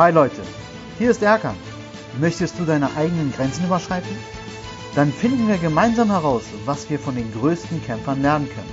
Hi 0.00 0.10
Leute, 0.10 0.40
hier 0.96 1.10
ist 1.10 1.22
Erkan. 1.22 1.54
Möchtest 2.18 2.58
du 2.58 2.64
deine 2.64 2.96
eigenen 2.96 3.32
Grenzen 3.32 3.66
überschreiten? 3.66 4.16
Dann 4.94 5.12
finden 5.12 5.46
wir 5.46 5.58
gemeinsam 5.58 6.10
heraus, 6.10 6.44
was 6.64 6.88
wir 6.88 6.98
von 6.98 7.16
den 7.16 7.30
größten 7.34 7.84
Kämpfern 7.84 8.22
lernen 8.22 8.48
können. 8.48 8.72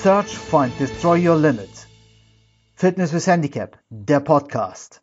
Search, 0.00 0.28
Find, 0.28 0.70
Destroy 0.78 1.28
Your 1.28 1.36
Limit. 1.36 1.68
Fitness 2.76 3.12
with 3.12 3.26
Handicap, 3.26 3.76
der 3.88 4.20
Podcast. 4.20 5.02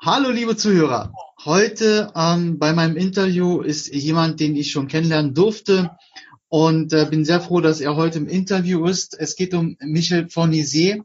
Hallo 0.00 0.30
liebe 0.30 0.56
Zuhörer, 0.56 1.12
heute 1.44 2.12
ähm, 2.16 2.58
bei 2.58 2.72
meinem 2.72 2.96
Interview 2.96 3.60
ist 3.60 3.92
jemand, 3.92 4.40
den 4.40 4.56
ich 4.56 4.70
schon 4.70 4.88
kennenlernen 4.88 5.34
durfte 5.34 5.90
und 6.48 6.94
äh, 6.94 7.04
bin 7.10 7.26
sehr 7.26 7.42
froh, 7.42 7.60
dass 7.60 7.82
er 7.82 7.94
heute 7.94 8.16
im 8.16 8.26
Interview 8.26 8.86
ist. 8.86 9.14
Es 9.20 9.36
geht 9.36 9.52
um 9.52 9.76
Michel 9.80 10.30
Fournier. 10.30 11.04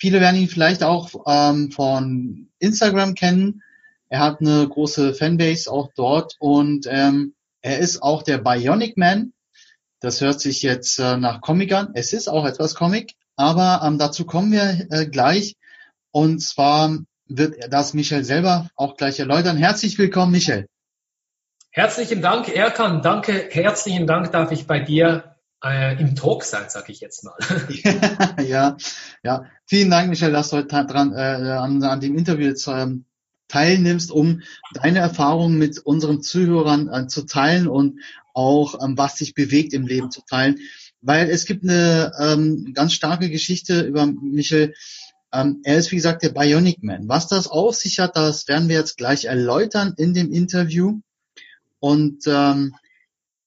Viele 0.00 0.20
werden 0.20 0.40
ihn 0.40 0.48
vielleicht 0.48 0.82
auch 0.82 1.10
ähm, 1.26 1.70
von 1.70 2.48
Instagram 2.58 3.14
kennen. 3.14 3.62
Er 4.08 4.20
hat 4.20 4.40
eine 4.40 4.66
große 4.66 5.14
Fanbase 5.14 5.70
auch 5.70 5.90
dort 5.94 6.36
und 6.38 6.86
ähm, 6.88 7.34
er 7.60 7.78
ist 7.78 8.02
auch 8.02 8.22
der 8.22 8.38
Bionic 8.38 8.96
Man. 8.96 9.34
Das 10.00 10.22
hört 10.22 10.40
sich 10.40 10.62
jetzt 10.62 10.98
äh, 10.98 11.18
nach 11.18 11.42
Comic 11.42 11.74
an. 11.74 11.90
Es 11.92 12.14
ist 12.14 12.28
auch 12.28 12.46
etwas 12.46 12.74
Comic, 12.74 13.14
aber 13.36 13.82
ähm, 13.86 13.98
dazu 13.98 14.24
kommen 14.24 14.52
wir 14.52 14.86
äh, 14.90 15.06
gleich. 15.06 15.56
Und 16.12 16.40
zwar 16.40 16.98
wird 17.26 17.56
das 17.70 17.92
Michel 17.92 18.24
selber 18.24 18.70
auch 18.76 18.96
gleich 18.96 19.20
erläutern. 19.20 19.58
Herzlich 19.58 19.98
willkommen, 19.98 20.32
Michel. 20.32 20.66
Herzlichen 21.70 22.22
Dank, 22.22 22.48
Erkan. 22.48 23.02
Danke, 23.02 23.48
herzlichen 23.50 24.06
Dank 24.06 24.32
darf 24.32 24.50
ich 24.50 24.66
bei 24.66 24.80
dir 24.80 25.29
äh, 25.64 26.00
im 26.00 26.16
Talk 26.16 26.44
sein, 26.44 26.68
sage 26.68 26.92
ich 26.92 27.00
jetzt 27.00 27.24
mal. 27.24 27.34
ja, 28.46 28.76
ja. 29.22 29.44
Vielen 29.66 29.90
Dank, 29.90 30.08
Michel, 30.08 30.32
dass 30.32 30.50
du 30.50 30.56
heute 30.56 30.86
dran, 30.86 31.12
äh, 31.12 31.16
an, 31.18 31.82
an 31.82 32.00
dem 32.00 32.16
Interview 32.16 32.46
jetzt, 32.48 32.66
ähm, 32.66 33.04
teilnimmst, 33.50 34.10
um 34.10 34.42
deine 34.74 35.00
Erfahrungen 35.00 35.58
mit 35.58 35.78
unseren 35.78 36.22
Zuhörern 36.22 36.88
äh, 36.88 37.06
zu 37.08 37.26
teilen 37.26 37.66
und 37.66 38.00
auch 38.32 38.82
ähm, 38.82 38.96
was 38.96 39.16
sich 39.16 39.34
bewegt 39.34 39.72
im 39.74 39.86
Leben 39.86 40.10
zu 40.10 40.22
teilen. 40.22 40.60
Weil 41.02 41.28
es 41.30 41.46
gibt 41.46 41.64
eine 41.64 42.12
ähm, 42.18 42.72
ganz 42.74 42.92
starke 42.92 43.30
Geschichte 43.30 43.80
über 43.80 44.06
Michel. 44.06 44.74
Ähm, 45.32 45.60
er 45.64 45.76
ist 45.76 45.90
wie 45.90 45.96
gesagt 45.96 46.22
der 46.22 46.30
Bionic 46.30 46.82
Man. 46.82 47.08
Was 47.08 47.26
das 47.26 47.48
auf 47.48 47.74
sich 47.74 47.98
hat, 47.98 48.16
das 48.16 48.48
werden 48.48 48.68
wir 48.68 48.76
jetzt 48.76 48.96
gleich 48.96 49.24
erläutern 49.24 49.94
in 49.96 50.14
dem 50.14 50.32
Interview. 50.32 51.00
Und 51.80 52.24
ähm, 52.26 52.74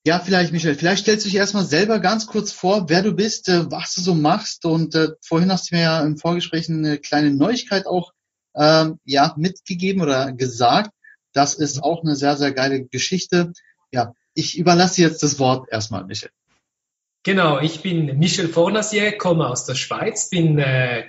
ja, 0.06 0.20
vielleicht, 0.20 0.52
Michael, 0.52 0.76
vielleicht 0.76 1.04
stellst 1.04 1.26
du 1.26 1.30
dich 1.30 1.38
erstmal 1.38 1.64
selber 1.64 2.00
ganz 2.00 2.28
kurz 2.28 2.52
vor, 2.52 2.90
wer 2.90 3.02
du 3.02 3.14
bist, 3.14 3.48
äh, 3.48 3.72
was 3.72 3.96
du 3.96 4.02
so 4.02 4.14
machst. 4.14 4.66
Und 4.66 4.96
äh, 4.96 5.10
vorhin 5.22 5.52
hast 5.52 5.72
du 5.72 5.76
mir 5.76 5.82
ja 5.82 6.02
im 6.02 6.18
Vorgespräch 6.18 6.70
eine 6.70 6.98
kleine 6.98 7.32
Neuigkeit 7.32 7.88
auch 7.88 8.12
ähm, 8.56 9.00
ja, 9.06 9.34
mitgegeben 9.38 10.02
oder 10.02 10.34
gesagt. 10.34 10.92
Das 11.32 11.54
ist 11.54 11.82
auch 11.82 12.04
eine 12.04 12.16
sehr, 12.16 12.36
sehr 12.36 12.52
geile 12.52 12.84
Geschichte. 12.84 13.54
Ja, 13.92 14.14
ich 14.34 14.58
überlasse 14.58 15.02
jetzt 15.02 15.24
das 15.24 15.40
Wort 15.40 15.70
erstmal, 15.72 16.04
Michel. 16.06 16.30
Genau, 17.24 17.60
ich 17.60 17.82
bin 17.82 18.20
Michel 18.20 18.50
Fornasier, 18.50 19.18
komme 19.18 19.48
aus 19.48 19.66
der 19.66 19.76
Schweiz, 19.76 20.30
bin 20.30 20.60
äh, 20.60 21.06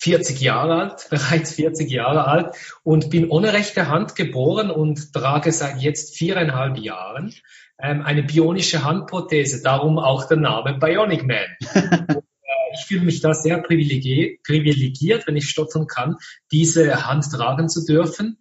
40 0.00 0.40
Jahre 0.42 0.74
alt, 0.82 1.06
bereits 1.10 1.54
40 1.54 1.90
Jahre 1.90 2.26
alt 2.26 2.54
und 2.82 3.08
bin 3.08 3.30
ohne 3.30 3.54
rechte 3.54 3.88
Hand 3.88 4.16
geboren 4.16 4.70
und 4.70 5.14
trage 5.14 5.50
seit 5.50 5.80
jetzt 5.80 6.14
viereinhalb 6.14 6.76
Jahren 6.76 7.34
ähm, 7.80 8.02
eine 8.02 8.22
bionische 8.22 8.84
Handprothese, 8.84 9.62
darum 9.62 9.98
auch 9.98 10.26
der 10.26 10.36
Name 10.36 10.78
Bionic 10.78 11.24
Man. 11.24 11.38
und, 11.74 11.74
äh, 12.16 12.74
ich 12.74 12.84
fühle 12.86 13.04
mich 13.04 13.20
da 13.20 13.34
sehr 13.34 13.58
privilegiert, 13.58 15.26
wenn 15.26 15.36
ich 15.36 15.48
stottern 15.48 15.86
kann, 15.86 16.16
diese 16.50 17.06
Hand 17.06 17.30
tragen 17.30 17.68
zu 17.68 17.84
dürfen 17.84 18.38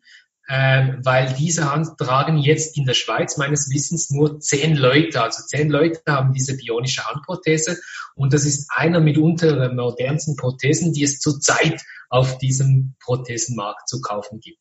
ähm, 0.50 1.00
weil 1.04 1.34
diese 1.34 1.72
Hand 1.72 1.98
tragen 1.98 2.38
jetzt 2.38 2.78
in 2.78 2.86
der 2.86 2.94
Schweiz 2.94 3.38
meines 3.38 3.70
Wissens 3.72 4.10
nur 4.10 4.40
zehn 4.40 4.76
Leute. 4.76 5.22
Also 5.22 5.44
zehn 5.46 5.70
Leute 5.70 6.02
haben 6.08 6.34
diese 6.34 6.58
bionische 6.58 7.06
Handprothese 7.06 7.80
und 8.16 8.34
das 8.34 8.46
ist 8.46 8.70
einer 8.70 9.00
mitunter 9.00 9.56
der 9.56 9.74
modernsten 9.74 10.36
Prothesen, 10.36 10.94
die 10.94 11.04
es 11.04 11.20
zurzeit 11.20 11.82
auf 12.10 12.38
diesem 12.40 12.96
Prothesenmarkt 13.02 13.88
zu 13.88 14.02
kaufen 14.02 14.40
gibt. 14.42 14.60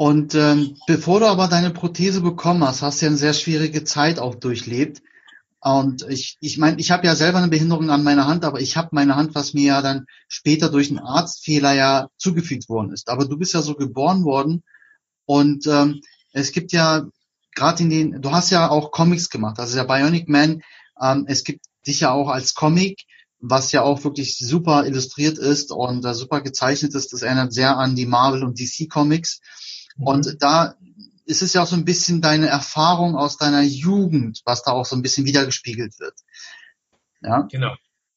Und 0.00 0.34
ähm, 0.34 0.78
bevor 0.86 1.20
du 1.20 1.26
aber 1.26 1.46
deine 1.46 1.68
Prothese 1.68 2.22
bekommen 2.22 2.64
hast, 2.64 2.80
hast 2.80 3.02
du 3.02 3.04
ja 3.04 3.10
eine 3.10 3.18
sehr 3.18 3.34
schwierige 3.34 3.84
Zeit 3.84 4.18
auch 4.18 4.34
durchlebt. 4.34 5.02
Und 5.60 6.06
ich, 6.08 6.38
ich 6.40 6.56
meine, 6.56 6.80
ich 6.80 6.90
habe 6.90 7.06
ja 7.06 7.14
selber 7.14 7.36
eine 7.36 7.48
Behinderung 7.48 7.90
an 7.90 8.02
meiner 8.02 8.26
Hand, 8.26 8.46
aber 8.46 8.62
ich 8.62 8.78
habe 8.78 8.88
meine 8.92 9.16
Hand, 9.16 9.34
was 9.34 9.52
mir 9.52 9.64
ja 9.64 9.82
dann 9.82 10.06
später 10.26 10.70
durch 10.70 10.88
einen 10.88 11.00
Arztfehler 11.00 11.74
ja 11.74 12.08
zugefügt 12.16 12.70
worden 12.70 12.94
ist. 12.94 13.10
Aber 13.10 13.26
du 13.26 13.36
bist 13.36 13.52
ja 13.52 13.60
so 13.60 13.74
geboren 13.74 14.24
worden 14.24 14.62
und 15.26 15.66
ähm, 15.66 16.00
es 16.32 16.52
gibt 16.52 16.72
ja 16.72 17.04
gerade 17.54 17.82
in 17.82 17.90
den, 17.90 18.22
du 18.22 18.32
hast 18.32 18.48
ja 18.48 18.70
auch 18.70 18.92
Comics 18.92 19.28
gemacht, 19.28 19.58
also 19.58 19.76
der 19.76 19.84
Bionic 19.84 20.30
Man, 20.30 20.62
ähm, 20.98 21.26
es 21.28 21.44
gibt 21.44 21.66
dich 21.86 22.00
ja 22.00 22.10
auch 22.12 22.30
als 22.30 22.54
Comic, 22.54 23.04
was 23.38 23.72
ja 23.72 23.82
auch 23.82 24.02
wirklich 24.04 24.38
super 24.38 24.86
illustriert 24.86 25.36
ist 25.36 25.72
und 25.72 26.06
äh, 26.06 26.14
super 26.14 26.40
gezeichnet 26.40 26.94
ist. 26.94 27.12
Das 27.12 27.20
erinnert 27.20 27.52
sehr 27.52 27.76
an 27.76 27.96
die 27.96 28.06
Marvel 28.06 28.44
und 28.44 28.58
DC 28.58 28.88
Comics. 28.88 29.40
Und 30.04 30.36
da 30.40 30.74
ist 31.24 31.42
es 31.42 31.52
ja 31.52 31.62
auch 31.62 31.66
so 31.66 31.76
ein 31.76 31.84
bisschen 31.84 32.20
deine 32.20 32.48
Erfahrung 32.48 33.16
aus 33.16 33.36
deiner 33.36 33.62
Jugend, 33.62 34.42
was 34.44 34.62
da 34.62 34.72
auch 34.72 34.84
so 34.84 34.96
ein 34.96 35.02
bisschen 35.02 35.26
wiedergespiegelt 35.26 35.98
wird. 36.00 36.14
Ja. 37.22 37.42
Genau. 37.42 37.74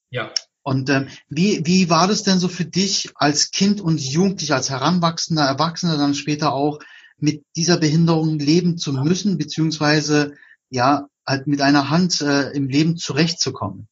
Ja. 0.10 0.32
Und 0.64 0.90
ähm, 0.90 1.10
wie, 1.28 1.66
wie 1.66 1.90
war 1.90 2.08
das 2.08 2.24
denn 2.24 2.40
so 2.40 2.48
für 2.48 2.66
dich 2.66 3.12
als 3.16 3.52
Kind 3.52 3.82
und 3.82 4.00
Jugendlich, 4.00 4.54
als 4.54 4.70
heranwachsender 4.70 5.44
Erwachsener 5.44 5.98
dann 5.98 6.16
später 6.16 6.54
auch 6.54 6.80
mit 7.18 7.44
dieser 7.56 7.78
Behinderung 7.78 8.40
leben 8.40 8.78
zu 8.78 8.94
müssen, 8.94 9.38
beziehungsweise 9.38 10.34
ja 10.70 11.08
halt 11.28 11.48
mit 11.48 11.62
einer 11.62 11.90
Hand 11.90 12.22
äh, 12.22 12.52
im 12.52 12.70
Leben 12.70 12.98
zurechtzukommen? 12.98 13.88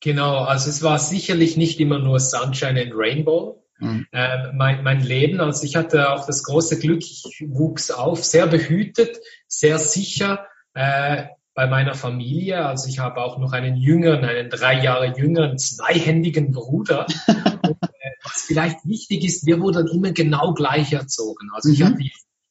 Genau, 0.00 0.44
also 0.44 0.70
es 0.70 0.82
war 0.82 0.98
sicherlich 0.98 1.56
nicht 1.56 1.80
immer 1.80 1.98
nur 1.98 2.20
Sunshine 2.20 2.80
and 2.80 2.92
Rainbow. 2.94 3.63
Mhm. 3.78 4.06
Äh, 4.12 4.52
mein, 4.52 4.82
mein 4.84 5.00
Leben, 5.00 5.40
also 5.40 5.64
ich 5.64 5.76
hatte 5.76 6.10
auch 6.10 6.26
das 6.26 6.44
große 6.44 6.78
Glück, 6.78 7.02
ich 7.02 7.24
wuchs 7.48 7.90
auf, 7.90 8.24
sehr 8.24 8.46
behütet, 8.46 9.18
sehr 9.48 9.78
sicher 9.78 10.46
äh, 10.74 11.24
bei 11.54 11.66
meiner 11.66 11.94
Familie. 11.94 12.66
Also 12.66 12.88
ich 12.88 12.98
habe 12.98 13.20
auch 13.20 13.38
noch 13.38 13.52
einen 13.52 13.76
jüngeren, 13.76 14.24
einen 14.24 14.50
drei 14.50 14.82
Jahre 14.82 15.16
jüngeren, 15.16 15.58
zweihändigen 15.58 16.52
Bruder. 16.52 17.06
Und, 17.26 17.82
äh, 17.82 18.10
was 18.22 18.42
vielleicht 18.46 18.84
wichtig 18.84 19.24
ist, 19.24 19.46
wir 19.46 19.60
wurden 19.60 19.86
immer 19.88 20.12
genau 20.12 20.52
gleich 20.52 20.92
erzogen. 20.92 21.48
Also 21.54 21.68
mhm. 21.68 21.74
ich 21.74 21.82
hatte 21.82 21.98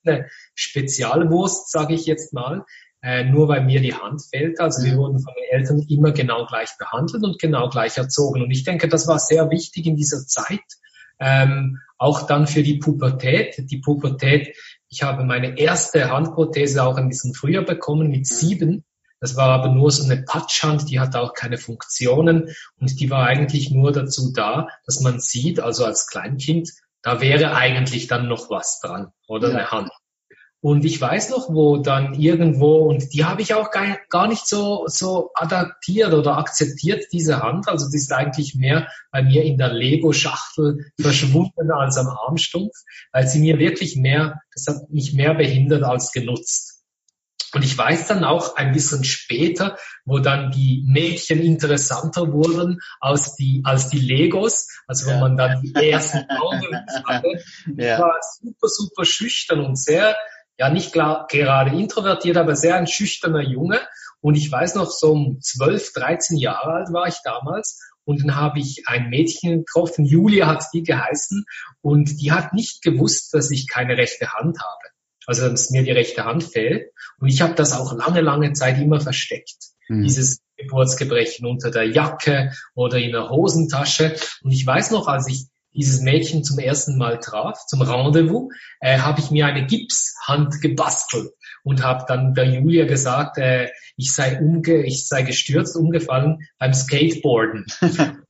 eine 0.05 0.29
Spezialwurst, 0.55 1.71
sage 1.71 1.93
ich 1.93 2.05
jetzt 2.05 2.33
mal, 2.33 2.65
äh, 3.01 3.23
nur 3.25 3.47
weil 3.49 3.63
mir 3.63 3.81
die 3.81 3.93
Hand 3.93 4.21
fehlt. 4.23 4.59
Also 4.59 4.83
wir 4.83 4.93
mhm. 4.93 4.97
wurden 4.97 5.19
von 5.19 5.33
den 5.35 5.59
Eltern 5.59 5.85
immer 5.89 6.11
genau 6.11 6.45
gleich 6.45 6.69
behandelt 6.77 7.23
und 7.23 7.39
genau 7.39 7.69
gleich 7.69 7.97
erzogen. 7.97 8.41
Und 8.41 8.51
ich 8.51 8.63
denke, 8.63 8.87
das 8.87 9.07
war 9.07 9.19
sehr 9.19 9.49
wichtig 9.49 9.85
in 9.85 9.95
dieser 9.95 10.25
Zeit, 10.25 10.61
ähm, 11.19 11.79
auch 11.97 12.27
dann 12.27 12.47
für 12.47 12.63
die 12.63 12.79
Pubertät. 12.79 13.55
Die 13.71 13.77
Pubertät, 13.77 14.55
ich 14.89 15.03
habe 15.03 15.23
meine 15.23 15.57
erste 15.57 16.11
Handprothese 16.11 16.83
auch 16.83 16.97
ein 16.97 17.09
bisschen 17.09 17.33
früher 17.33 17.63
bekommen, 17.63 18.09
mit 18.09 18.27
sieben. 18.27 18.83
Das 19.19 19.37
war 19.37 19.47
aber 19.47 19.69
nur 19.69 19.89
so 19.89 20.03
eine 20.03 20.21
Patschhand, 20.21 20.89
die 20.89 20.99
hatte 20.99 21.21
auch 21.21 21.33
keine 21.33 21.57
Funktionen 21.57 22.53
und 22.77 22.99
die 22.99 23.09
war 23.09 23.25
eigentlich 23.25 23.71
nur 23.71 23.93
dazu 23.93 24.33
da, 24.33 24.67
dass 24.85 24.99
man 24.99 25.21
sieht, 25.21 25.61
also 25.61 25.85
als 25.85 26.07
Kleinkind, 26.07 26.71
da 27.01 27.21
wäre 27.21 27.55
eigentlich 27.55 28.07
dann 28.07 28.27
noch 28.27 28.49
was 28.49 28.81
dran 28.81 29.13
oder 29.27 29.49
ja. 29.49 29.55
eine 29.55 29.71
Hand. 29.71 29.91
Und 30.63 30.85
ich 30.85 31.01
weiß 31.01 31.31
noch, 31.31 31.49
wo 31.49 31.75
dann 31.75 32.13
irgendwo, 32.13 32.85
und 32.85 33.13
die 33.13 33.25
habe 33.25 33.41
ich 33.41 33.53
auch 33.53 33.69
gar, 33.69 33.97
gar 34.09 34.29
nicht 34.29 34.47
so, 34.47 34.85
so 34.87 35.31
adaptiert 35.33 36.13
oder 36.13 36.37
akzeptiert, 36.37 37.07
diese 37.11 37.41
Hand. 37.41 37.67
Also 37.67 37.89
die 37.89 37.97
ist 37.97 38.13
eigentlich 38.13 38.55
mehr 38.55 38.87
bei 39.11 39.21
mir 39.21 39.43
in 39.43 39.57
der 39.57 39.73
Lego-Schachtel 39.73 40.89
verschwunden 40.97 41.69
als 41.69 41.97
am 41.97 42.07
Armstumpf, 42.07 42.71
weil 43.11 43.27
sie 43.27 43.41
mir 43.41 43.59
wirklich 43.59 43.97
mehr, 43.97 44.39
das 44.55 44.73
hat 44.73 44.89
mich 44.89 45.11
mehr 45.11 45.33
behindert 45.33 45.83
als 45.83 46.13
genutzt. 46.13 46.85
Und 47.53 47.65
ich 47.65 47.77
weiß 47.77 48.07
dann 48.07 48.23
auch 48.23 48.55
ein 48.55 48.71
bisschen 48.71 49.03
später, 49.03 49.77
wo 50.05 50.19
dann 50.19 50.51
die 50.51 50.85
Mädchen 50.87 51.41
interessanter 51.41 52.31
wurden 52.31 52.79
als 53.01 53.35
die, 53.35 53.61
als 53.65 53.89
die 53.89 53.99
Legos, 53.99 54.69
also 54.87 55.11
wo 55.11 55.19
man 55.19 55.35
dann 55.35 55.61
die 55.61 55.75
ersten 55.75 56.25
Augen 56.29 56.73
hatte. 57.05 57.27
Ja. 57.75 57.95
Ich 57.95 58.01
war 58.01 58.19
super, 58.41 58.67
super 58.69 59.05
schüchtern 59.05 59.59
und 59.59 59.77
sehr, 59.77 60.15
ja 60.57 60.69
nicht 60.69 60.93
klar, 60.93 61.27
gerade 61.29 61.75
introvertiert, 61.75 62.37
aber 62.37 62.55
sehr 62.55 62.75
ein 62.75 62.87
schüchterner 62.87 63.41
Junge. 63.41 63.79
Und 64.21 64.35
ich 64.35 64.51
weiß 64.51 64.75
noch, 64.75 64.89
so 64.89 65.11
um 65.11 65.41
12, 65.41 65.93
13 65.93 66.37
Jahre 66.37 66.71
alt 66.71 66.93
war 66.93 67.07
ich 67.07 67.17
damals. 67.23 67.79
Und 68.05 68.21
dann 68.21 68.35
habe 68.35 68.59
ich 68.59 68.83
ein 68.87 69.09
Mädchen 69.09 69.59
getroffen, 69.59 70.05
Julia 70.05 70.47
hat 70.47 70.65
die 70.73 70.83
geheißen, 70.83 71.45
und 71.81 72.21
die 72.21 72.31
hat 72.31 72.53
nicht 72.53 72.81
gewusst, 72.81 73.33
dass 73.33 73.49
ich 73.49 73.69
keine 73.69 73.97
rechte 73.97 74.33
Hand 74.33 74.57
habe. 74.59 74.93
Also 75.25 75.49
dass 75.49 75.69
mir 75.69 75.83
die 75.83 75.91
rechte 75.91 76.25
Hand 76.25 76.43
fehlt. 76.43 76.91
Und 77.19 77.29
ich 77.29 77.41
habe 77.41 77.53
das 77.55 77.73
auch 77.73 77.93
lange, 77.93 78.21
lange 78.21 78.51
Zeit 78.53 78.77
immer 78.77 78.99
versteckt. 78.99 79.55
Mhm. 79.87 80.03
Dieses 80.03 80.41
Geburtsgebrechen 80.57 81.45
unter 81.45 81.71
der 81.71 81.87
Jacke 81.87 82.51
oder 82.75 82.97
in 82.97 83.11
der 83.11 83.29
Hosentasche. 83.29 84.15
Und 84.43 84.51
ich 84.51 84.65
weiß 84.65 84.91
noch, 84.91 85.07
als 85.07 85.27
ich 85.27 85.47
dieses 85.73 86.01
Mädchen 86.01 86.43
zum 86.43 86.59
ersten 86.59 86.97
Mal 86.97 87.19
traf, 87.19 87.65
zum 87.65 87.81
Rendezvous, 87.81 88.51
äh, 88.79 88.99
habe 88.99 89.19
ich 89.19 89.31
mir 89.31 89.45
eine 89.45 89.65
Gipshand 89.65 90.61
gebastelt 90.61 91.31
und 91.63 91.83
habe 91.83 92.05
dann 92.07 92.33
der 92.33 92.45
Julia 92.45 92.85
gesagt, 92.85 93.37
äh, 93.37 93.69
ich 93.95 94.13
sei 94.13 94.39
umge 94.39 94.83
ich 94.85 95.07
sei 95.07 95.21
gestürzt, 95.23 95.75
umgefallen 95.75 96.47
beim 96.59 96.73
Skateboarden. 96.73 97.65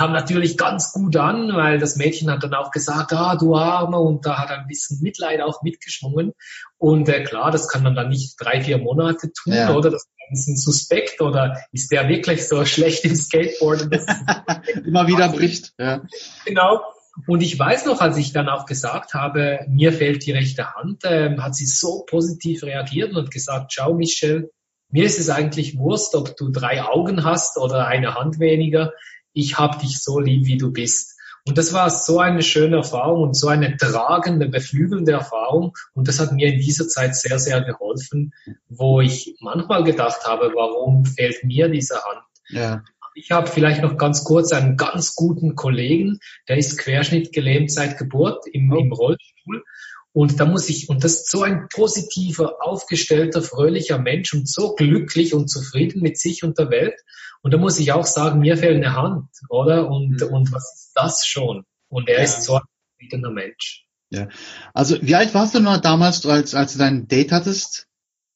kam 0.00 0.12
natürlich 0.12 0.56
ganz 0.56 0.94
gut 0.94 1.14
an, 1.18 1.54
weil 1.54 1.78
das 1.78 1.96
Mädchen 1.96 2.30
hat 2.30 2.42
dann 2.42 2.54
auch 2.54 2.70
gesagt, 2.70 3.12
ah, 3.12 3.36
du 3.36 3.54
Armer, 3.54 4.00
und 4.00 4.24
da 4.24 4.38
hat 4.38 4.48
ein 4.48 4.66
bisschen 4.66 4.98
Mitleid 5.02 5.42
auch 5.42 5.62
mitgeschwungen. 5.62 6.32
Und 6.78 7.10
äh, 7.10 7.22
klar, 7.22 7.50
das 7.50 7.68
kann 7.68 7.82
man 7.82 7.94
dann 7.94 8.08
nicht 8.08 8.34
drei, 8.40 8.62
vier 8.62 8.78
Monate 8.78 9.30
tun, 9.30 9.52
ja. 9.52 9.74
oder? 9.74 9.90
Das 9.90 10.04
ist 10.04 10.08
ein 10.08 10.32
bisschen 10.32 10.56
suspekt, 10.56 11.20
oder 11.20 11.60
ist 11.72 11.92
der 11.92 12.08
wirklich 12.08 12.48
so 12.48 12.64
schlecht 12.64 13.04
im 13.04 13.14
Skateboard? 13.14 13.82
Immer 14.86 15.06
wieder 15.06 15.28
bricht. 15.28 15.74
Ja. 15.78 16.00
Genau. 16.46 16.80
Und 17.26 17.42
ich 17.42 17.58
weiß 17.58 17.84
noch, 17.84 18.00
als 18.00 18.16
ich 18.16 18.32
dann 18.32 18.48
auch 18.48 18.64
gesagt 18.64 19.12
habe, 19.12 19.66
mir 19.68 19.92
fehlt 19.92 20.24
die 20.24 20.32
rechte 20.32 20.72
Hand, 20.76 21.04
äh, 21.04 21.36
hat 21.36 21.54
sie 21.54 21.66
so 21.66 22.06
positiv 22.08 22.62
reagiert 22.62 23.14
und 23.14 23.30
gesagt, 23.30 23.72
ciao 23.72 23.92
Michel, 23.92 24.50
mir 24.88 25.04
ist 25.04 25.20
es 25.20 25.28
eigentlich 25.28 25.76
Wurst, 25.76 26.14
ob 26.14 26.38
du 26.38 26.48
drei 26.48 26.82
Augen 26.82 27.22
hast 27.22 27.58
oder 27.58 27.86
eine 27.86 28.14
Hand 28.14 28.40
weniger 28.40 28.92
ich 29.32 29.58
habe 29.58 29.78
dich 29.78 30.02
so 30.02 30.18
lieb, 30.18 30.46
wie 30.46 30.58
du 30.58 30.72
bist. 30.72 31.16
Und 31.46 31.56
das 31.56 31.72
war 31.72 31.88
so 31.88 32.18
eine 32.20 32.42
schöne 32.42 32.76
Erfahrung 32.76 33.22
und 33.22 33.34
so 33.34 33.48
eine 33.48 33.76
tragende, 33.76 34.48
beflügelnde 34.48 35.12
Erfahrung. 35.12 35.72
Und 35.94 36.06
das 36.06 36.20
hat 36.20 36.32
mir 36.32 36.52
in 36.52 36.60
dieser 36.60 36.86
Zeit 36.86 37.16
sehr, 37.16 37.38
sehr 37.38 37.62
geholfen, 37.62 38.34
wo 38.68 39.00
ich 39.00 39.36
manchmal 39.40 39.84
gedacht 39.84 40.26
habe, 40.26 40.52
warum 40.54 41.06
fehlt 41.06 41.42
mir 41.44 41.68
diese 41.68 41.94
Hand? 41.94 42.24
Ja. 42.50 42.82
Ich 43.14 43.30
habe 43.30 43.48
vielleicht 43.48 43.82
noch 43.82 43.96
ganz 43.96 44.22
kurz 44.22 44.52
einen 44.52 44.76
ganz 44.76 45.14
guten 45.14 45.56
Kollegen, 45.56 46.20
der 46.48 46.58
ist 46.58 46.78
querschnittgelähmt 46.78 47.70
seit 47.70 47.98
Geburt 47.98 48.46
im, 48.52 48.72
im 48.72 48.92
Rollstuhl. 48.92 49.64
Und 50.12 50.40
da 50.40 50.44
muss 50.44 50.68
ich, 50.68 50.88
und 50.88 51.04
das 51.04 51.12
ist 51.12 51.30
so 51.30 51.42
ein 51.42 51.68
positiver, 51.72 52.56
aufgestellter, 52.60 53.42
fröhlicher 53.42 53.98
Mensch 53.98 54.34
und 54.34 54.48
so 54.48 54.74
glücklich 54.74 55.34
und 55.34 55.48
zufrieden 55.48 56.02
mit 56.02 56.18
sich 56.18 56.42
und 56.42 56.58
der 56.58 56.70
Welt. 56.70 57.00
Und 57.42 57.54
da 57.54 57.58
muss 57.58 57.78
ich 57.78 57.92
auch 57.92 58.06
sagen, 58.06 58.40
mir 58.40 58.56
fehlt 58.56 58.76
eine 58.76 58.96
Hand, 58.96 59.28
oder? 59.48 59.88
Und, 59.88 60.20
mhm. 60.20 60.28
und 60.28 60.52
was 60.52 60.74
ist 60.74 60.92
das 60.94 61.26
schon? 61.26 61.64
Und 61.88 62.08
er 62.08 62.18
ja. 62.18 62.24
ist 62.24 62.42
so 62.42 62.56
ein 62.56 62.62
zufriedener 62.98 63.30
Mensch. 63.30 63.86
Ja. 64.10 64.28
Also, 64.74 64.96
wie 65.00 65.14
alt 65.14 65.32
warst 65.34 65.54
du 65.54 65.60
noch 65.60 65.80
damals, 65.80 66.26
als, 66.26 66.54
als 66.54 66.72
du 66.72 66.80
dein 66.80 67.06
Date 67.06 67.30
hattest? 67.30 67.86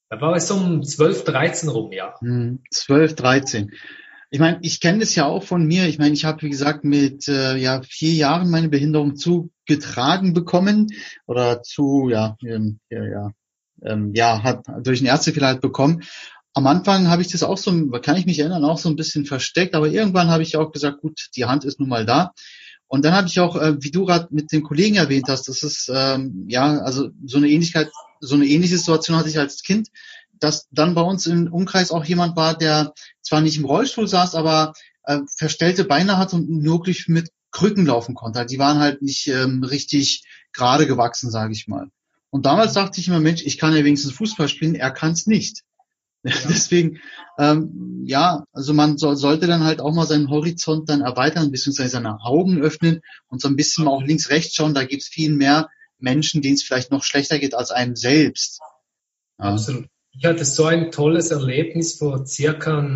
Da 0.09 0.21
war 0.21 0.37
es 0.37 0.49
um 0.51 0.85
12, 0.85 1.25
13 1.25 1.69
rum, 1.69 1.91
ja. 1.93 2.15
12, 2.71 3.11
hm, 3.11 3.17
13. 3.17 3.73
Ich 4.35 4.41
meine, 4.41 4.59
ich 4.63 4.81
kenne 4.81 4.99
das 4.99 5.15
ja 5.15 5.27
auch 5.27 5.45
von 5.45 5.65
mir. 5.65 5.87
Ich 5.87 6.01
meine, 6.01 6.13
ich 6.13 6.25
habe, 6.25 6.43
wie 6.43 6.51
gesagt, 6.51 6.83
mit 6.83 7.29
äh, 7.29 7.57
ja, 7.57 7.83
vier 7.83 8.15
Jahren 8.15 8.51
meine 8.51 8.69
Behinderung 8.69 9.15
zugetragen 9.15 10.35
bekommen 10.35 10.89
oder 11.29 11.63
zu, 11.63 12.09
ja, 12.11 12.37
ähm, 12.45 12.81
ja, 12.91 13.05
ja, 13.05 13.31
ähm, 13.85 14.11
ja, 14.13 14.43
hat 14.43 14.65
durch 14.83 14.99
einen 14.99 15.07
Ärztefehler 15.07 15.47
halt 15.47 15.61
bekommen 15.61 16.03
am 16.53 16.67
Anfang 16.67 17.09
habe 17.09 17.23
ich 17.23 17.29
das 17.29 17.45
auch 17.45 17.59
so, 17.59 17.71
kann 18.01 18.17
ich 18.17 18.27
mich 18.27 18.41
erinnern, 18.41 18.65
auch 18.65 18.79
so 18.79 18.89
ein 18.89 18.97
bisschen 18.97 19.25
versteckt, 19.25 19.77
aber 19.77 19.89
irgendwann 19.89 20.31
habe 20.31 20.43
ich 20.43 20.57
auch 20.57 20.73
gesagt, 20.73 21.01
gut, 21.01 21.29
die 21.37 21.45
Hand 21.45 21.65
ist 21.65 21.79
nun 21.81 21.89
mal 21.89 22.07
da. 22.07 22.33
Und 22.87 23.05
dann 23.05 23.13
habe 23.13 23.27
ich 23.27 23.41
auch, 23.41 23.57
äh, 23.57 23.83
wie 23.83 23.91
du 23.91 24.05
gerade 24.05 24.29
mit 24.31 24.51
den 24.53 24.63
Kollegen 24.63 24.97
erwähnt 24.97 25.27
hast, 25.29 25.49
das 25.49 25.63
ist 25.63 25.91
ähm, 25.93 26.47
ja, 26.49 26.79
also 26.79 27.11
so 27.25 27.39
eine 27.39 27.49
Ähnlichkeit, 27.49 27.91
so 28.21 28.37
eine 28.37 28.47
ähnliche 28.47 28.79
Situation 28.79 29.17
hatte 29.17 29.29
ich 29.29 29.39
als 29.39 29.63
Kind, 29.63 29.89
dass 30.41 30.69
dann 30.71 30.95
bei 30.95 31.03
uns 31.03 31.27
im 31.27 31.53
Umkreis 31.53 31.91
auch 31.91 32.05
jemand 32.05 32.37
war, 32.37 32.57
der 32.57 32.93
zwar 33.23 33.41
nicht 33.41 33.57
im 33.57 33.65
Rollstuhl 33.65 34.09
saß, 34.09 34.35
aber 34.35 34.73
äh, 35.05 35.21
verstellte 35.37 35.85
Beine 35.85 36.19
hat 36.19 36.33
und 36.33 36.65
wirklich 36.65 37.09
mit 37.09 37.31
Krücken 37.51 37.87
laufen 37.87 38.15
konnte. 38.15 38.45
Die 38.47 38.59
waren 38.59 38.79
halt 38.79 39.03
nicht 39.03 39.29
ähm, 39.29 39.63
richtig 39.63 40.25
gerade 40.53 40.87
gewachsen, 40.87 41.31
sage 41.31 41.53
ich 41.53 41.69
mal. 41.69 41.89
Und 42.31 42.47
damals 42.47 42.73
dachte 42.73 43.01
ich 43.01 43.09
immer, 43.09 43.21
Mensch, 43.21 43.43
ich 43.45 43.59
kann 43.59 43.77
ja 43.77 43.85
wenigstens 43.85 44.13
Fußball 44.13 44.49
spielen, 44.49 44.75
er 44.75 44.91
kann 44.91 45.13
es 45.13 45.27
nicht. 45.27 45.63
Ja. 46.27 46.33
Deswegen, 46.49 47.01
ähm, 47.39 48.03
ja, 48.07 48.47
also 48.51 48.73
man 48.73 48.97
soll, 48.97 49.15
sollte 49.15 49.47
dann 49.47 49.63
halt 49.63 49.83
auch 49.83 49.93
mal 49.93 50.07
seinen 50.07 50.31
Horizont 50.31 50.89
dann 50.89 51.03
erweitern, 51.03 51.51
beziehungsweise 51.51 51.91
seine 51.91 52.19
Augen 52.23 52.63
öffnen 52.63 53.03
und 53.29 53.43
so 53.43 53.49
ein 53.49 53.57
bisschen 53.57 53.85
mal 53.85 53.91
auch 53.91 54.03
links, 54.03 54.31
rechts 54.31 54.55
schauen. 54.55 54.73
Da 54.73 54.85
gibt 54.85 55.03
es 55.03 55.09
viel 55.09 55.35
mehr 55.35 55.69
Menschen, 55.99 56.41
denen 56.41 56.55
es 56.55 56.63
vielleicht 56.63 56.91
noch 56.91 57.05
schlechter 57.05 57.39
geht 57.39 57.55
als 57.55 57.71
einem 57.71 57.95
selbst. 57.95 58.61
Ja. 59.39 59.53
Absolut. 59.53 59.87
Ich 60.17 60.25
hatte 60.25 60.45
so 60.45 60.65
ein 60.67 60.91
tolles 60.91 61.31
Erlebnis 61.31 61.99
vor 61.99 62.27
circa 62.27 62.89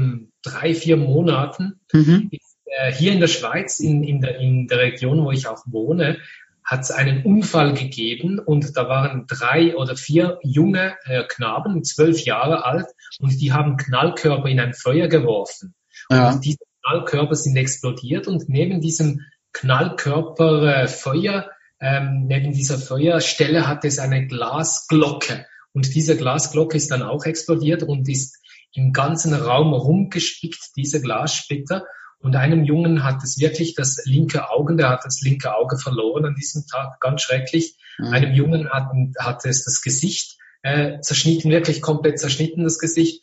drei, 0.42 0.74
vier 0.74 0.96
Monaten. 0.96 1.80
Mhm. 1.92 2.30
Äh, 2.64 2.92
hier 2.92 3.12
in 3.12 3.20
der 3.20 3.28
Schweiz, 3.28 3.80
in, 3.80 4.04
in, 4.04 4.20
der, 4.20 4.38
in 4.38 4.68
der 4.68 4.78
Region, 4.78 5.24
wo 5.24 5.30
ich 5.30 5.46
auch 5.48 5.62
wohne, 5.66 6.18
hat 6.64 6.80
es 6.82 6.90
einen 6.90 7.24
Unfall 7.24 7.72
gegeben 7.72 8.38
und 8.38 8.76
da 8.76 8.88
waren 8.88 9.26
drei 9.26 9.74
oder 9.74 9.96
vier 9.96 10.38
junge 10.42 10.96
äh, 11.04 11.24
Knaben, 11.26 11.82
zwölf 11.82 12.24
Jahre 12.24 12.66
alt, 12.66 12.86
und 13.20 13.40
die 13.40 13.52
haben 13.52 13.78
Knallkörper 13.78 14.48
in 14.48 14.60
ein 14.60 14.74
Feuer 14.74 15.08
geworfen. 15.08 15.74
Ja. 16.10 16.30
Und 16.30 16.44
diese 16.44 16.58
Knallkörper 16.84 17.34
sind 17.34 17.56
explodiert 17.56 18.28
und 18.28 18.48
neben 18.48 18.82
diesem 18.82 19.22
Knallkörper 19.54 20.84
äh, 20.84 21.42
ähm, 21.80 22.26
neben 22.26 22.52
dieser 22.52 22.78
Feuerstelle 22.78 23.66
hat 23.66 23.84
es 23.84 23.98
eine 23.98 24.26
Glasglocke. 24.26 25.46
Und 25.72 25.94
diese 25.94 26.16
Glasglocke 26.16 26.76
ist 26.76 26.90
dann 26.90 27.02
auch 27.02 27.24
explodiert 27.24 27.82
und 27.82 28.08
ist 28.08 28.38
im 28.72 28.92
ganzen 28.92 29.34
Raum 29.34 29.72
rumgespickt, 29.72 30.76
diese 30.76 31.00
Glassplitter. 31.00 31.84
Und 32.20 32.34
einem 32.34 32.64
Jungen 32.64 33.04
hat 33.04 33.22
es 33.22 33.38
wirklich 33.38 33.74
das 33.74 34.02
linke 34.04 34.50
Auge, 34.50 34.76
der 34.76 34.88
hat 34.90 35.04
das 35.04 35.20
linke 35.20 35.54
Auge 35.54 35.78
verloren 35.78 36.24
an 36.24 36.34
diesem 36.34 36.66
Tag, 36.66 37.00
ganz 37.00 37.22
schrecklich. 37.22 37.76
Mhm. 37.98 38.06
Einem 38.06 38.34
Jungen 38.34 38.68
hat, 38.70 38.88
hat 39.18 39.44
es 39.44 39.64
das 39.64 39.82
Gesicht 39.82 40.36
äh, 40.62 41.00
zerschnitten, 41.00 41.50
wirklich 41.50 41.80
komplett 41.80 42.18
zerschnitten, 42.18 42.64
das 42.64 42.78
Gesicht. 42.78 43.22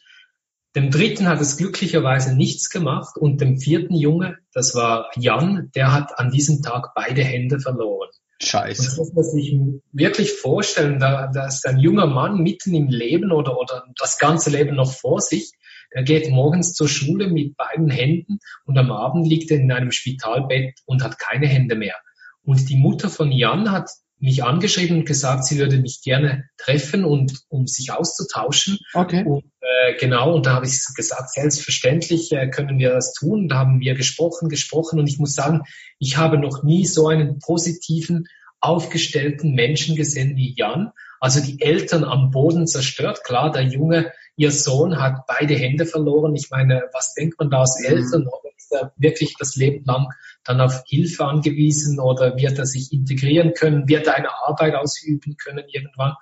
Dem 0.75 0.91
dritten 0.91 1.27
hat 1.27 1.39
es 1.39 1.57
glücklicherweise 1.57 2.35
nichts 2.35 2.69
gemacht 2.69 3.17
und 3.17 3.39
dem 3.39 3.59
vierten 3.59 3.95
Junge, 3.95 4.37
das 4.53 4.75
war 4.75 5.09
Jan, 5.15 5.71
der 5.73 5.93
hat 5.93 6.19
an 6.19 6.31
diesem 6.31 6.61
Tag 6.61 6.93
beide 6.95 7.23
Hände 7.23 7.59
verloren. 7.59 8.09
Scheiße. 8.41 8.81
Und 8.81 8.87
das 8.87 8.97
muss 8.97 9.13
man 9.13 9.23
sich 9.23 9.57
wirklich 9.91 10.33
vorstellen, 10.33 10.99
da, 10.99 11.31
da 11.33 11.47
ist 11.47 11.65
ein 11.65 11.79
junger 11.79 12.07
Mann 12.07 12.41
mitten 12.41 12.73
im 12.73 12.87
Leben 12.87 13.31
oder, 13.31 13.57
oder 13.57 13.85
das 13.97 14.17
ganze 14.17 14.49
Leben 14.49 14.75
noch 14.75 14.91
vor 14.91 15.21
sich 15.21 15.51
er 15.95 16.03
geht 16.03 16.29
morgens 16.29 16.73
zur 16.73 16.89
Schule 16.89 17.29
mit 17.29 17.55
beiden 17.55 17.89
Händen 17.89 18.39
und 18.65 18.77
am 18.77 18.91
Abend 18.91 19.25
liegt 19.25 19.49
er 19.49 19.57
in 19.57 19.71
einem 19.71 19.91
Spitalbett 19.91 20.77
und 20.85 21.01
hat 21.01 21.19
keine 21.19 21.47
Hände 21.47 21.75
mehr. 21.75 21.95
Und 22.43 22.69
die 22.69 22.75
Mutter 22.75 23.09
von 23.09 23.31
Jan 23.31 23.71
hat 23.71 23.89
mich 24.19 24.43
angeschrieben 24.43 24.99
und 24.99 25.05
gesagt, 25.05 25.45
sie 25.45 25.57
würde 25.57 25.77
mich 25.77 26.01
gerne 26.03 26.49
treffen 26.57 27.05
und 27.05 27.45
um 27.47 27.65
sich 27.65 27.91
auszutauschen. 27.91 28.77
Okay. 28.93 29.23
Und, 29.23 29.45
genau, 29.99 30.35
und 30.35 30.45
da 30.45 30.53
habe 30.53 30.65
ich 30.65 30.79
gesagt, 30.95 31.31
selbstverständlich 31.31 32.31
äh, 32.31 32.49
können 32.49 32.77
wir 32.77 32.91
das 32.91 33.13
tun. 33.13 33.47
Da 33.47 33.57
haben 33.57 33.79
wir 33.79 33.95
gesprochen, 33.95 34.49
gesprochen 34.49 34.99
und 34.99 35.07
ich 35.07 35.19
muss 35.19 35.33
sagen, 35.33 35.61
ich 35.99 36.17
habe 36.17 36.37
noch 36.37 36.63
nie 36.63 36.85
so 36.85 37.07
einen 37.07 37.39
positiven, 37.39 38.27
aufgestellten 38.61 39.53
Menschen 39.53 39.95
gesehen 39.95 40.35
wie 40.35 40.55
Jan. 40.55 40.91
Also 41.19 41.39
die 41.39 41.61
Eltern 41.61 42.03
am 42.03 42.31
Boden 42.31 42.67
zerstört. 42.67 43.23
Klar, 43.23 43.51
der 43.51 43.63
Junge 43.63 44.11
ihr 44.35 44.51
Sohn 44.51 44.99
hat 44.99 45.27
beide 45.27 45.55
Hände 45.55 45.85
verloren. 45.85 46.35
Ich 46.35 46.49
meine, 46.49 46.83
was 46.93 47.13
denkt 47.13 47.39
man 47.39 47.49
da 47.49 47.61
als 47.61 47.79
mhm. 47.79 47.85
Eltern? 47.85 48.27
Oder 48.27 48.49
ist 48.57 48.71
er 48.71 48.93
wirklich 48.97 49.35
das 49.39 49.55
Leben 49.55 49.85
lang 49.85 50.07
dann 50.43 50.61
auf 50.61 50.83
Hilfe 50.87 51.25
angewiesen 51.25 51.99
oder 51.99 52.37
wird 52.37 52.59
er 52.59 52.65
sich 52.65 52.91
integrieren 52.91 53.53
können? 53.53 53.87
Wird 53.87 54.07
er 54.07 54.15
eine 54.15 54.33
Arbeit 54.45 54.75
ausüben 54.75 55.37
können 55.37 55.63
irgendwann? 55.71 56.13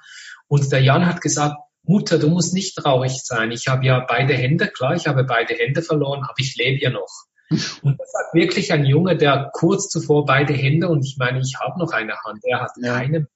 Und 0.48 0.72
der 0.72 0.82
Jan 0.82 1.06
hat 1.06 1.22
gesagt, 1.22 1.58
Mutter, 1.84 2.18
du 2.18 2.30
musst 2.30 2.54
nicht 2.54 2.76
traurig 2.78 3.22
sein. 3.24 3.52
Ich 3.52 3.68
habe 3.68 3.86
ja 3.86 4.00
beide 4.00 4.34
Hände, 4.34 4.68
klar, 4.68 4.96
ich 4.96 5.08
habe 5.08 5.24
beide 5.24 5.54
Hände 5.54 5.82
verloren, 5.82 6.24
aber 6.24 6.40
ich 6.40 6.56
lebe 6.56 6.82
ja 6.82 6.90
noch. 6.90 7.12
Und 7.82 8.00
das 8.00 8.12
sagt 8.12 8.34
wirklich 8.34 8.72
ein 8.72 8.86
Junge, 8.86 9.18
der 9.18 9.52
kurz 9.54 9.90
zuvor 9.90 10.26
beide 10.26 10.54
Hände 10.54 10.88
und 10.90 11.06
ich 11.06 11.18
meine, 11.18 11.40
ich 11.40 11.56
habe 11.60 11.78
noch 11.78 11.92
eine 11.92 12.16
Hand, 12.24 12.40
er 12.44 12.62
hat 12.62 12.72
ja. 12.78 12.98
keine. 12.98 13.28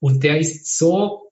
Und 0.00 0.24
der 0.24 0.38
ist 0.38 0.76
so 0.76 1.30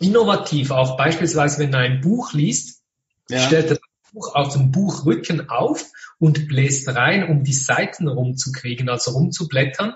innovativ 0.00 0.70
auch. 0.70 0.96
Beispielsweise, 0.96 1.60
wenn 1.60 1.72
er 1.72 1.80
ein 1.80 2.00
Buch 2.00 2.32
liest, 2.32 2.82
ja. 3.28 3.38
stellt 3.38 3.70
er 3.70 3.76
das 3.76 4.12
Buch 4.12 4.34
auf 4.34 4.52
dem 4.54 4.70
Buchrücken 4.70 5.48
auf 5.48 5.84
und 6.18 6.48
bläst 6.48 6.88
rein, 6.88 7.28
um 7.28 7.44
die 7.44 7.52
Seiten 7.52 8.08
rumzukriegen, 8.08 8.88
also 8.88 9.12
rumzublättern. 9.12 9.94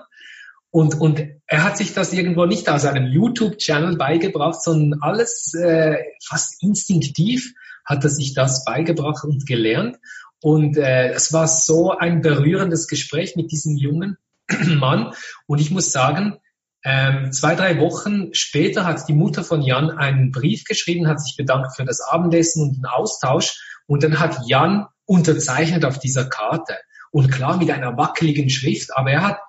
Und, 0.71 0.99
und 0.99 1.21
er 1.47 1.63
hat 1.63 1.77
sich 1.77 1.93
das 1.93 2.13
irgendwo 2.13 2.45
nicht 2.45 2.69
aus 2.69 2.85
einem 2.85 3.11
YouTube-Channel 3.11 3.97
beigebracht, 3.97 4.63
sondern 4.63 5.01
alles 5.01 5.53
äh, 5.53 5.97
fast 6.25 6.63
instinktiv 6.63 7.53
hat 7.85 8.03
er 8.05 8.09
sich 8.09 8.33
das 8.33 8.63
beigebracht 8.63 9.25
und 9.25 9.45
gelernt. 9.45 9.97
Und 10.41 10.77
äh, 10.77 11.09
es 11.09 11.33
war 11.33 11.47
so 11.47 11.91
ein 11.91 12.21
berührendes 12.21 12.87
Gespräch 12.87 13.35
mit 13.35 13.51
diesem 13.51 13.75
jungen 13.75 14.17
Mann. 14.79 15.13
Und 15.45 15.59
ich 15.59 15.71
muss 15.71 15.91
sagen, 15.91 16.37
ähm, 16.83 17.31
zwei, 17.31 17.55
drei 17.55 17.79
Wochen 17.79 18.33
später 18.33 18.85
hat 18.85 19.07
die 19.07 19.13
Mutter 19.13 19.43
von 19.43 19.61
Jan 19.61 19.91
einen 19.91 20.31
Brief 20.31 20.63
geschrieben, 20.63 21.07
hat 21.07 21.21
sich 21.21 21.35
bedankt 21.37 21.75
für 21.75 21.85
das 21.85 22.01
Abendessen 22.01 22.63
und 22.63 22.77
den 22.77 22.85
Austausch. 22.85 23.61
Und 23.87 24.03
dann 24.03 24.19
hat 24.19 24.39
Jan 24.47 24.87
unterzeichnet 25.05 25.85
auf 25.85 25.99
dieser 25.99 26.25
Karte. 26.25 26.77
Und 27.11 27.29
klar 27.29 27.57
mit 27.57 27.69
einer 27.69 27.97
wackeligen 27.97 28.49
Schrift, 28.49 28.95
aber 28.95 29.11
er 29.11 29.27
hat 29.27 29.39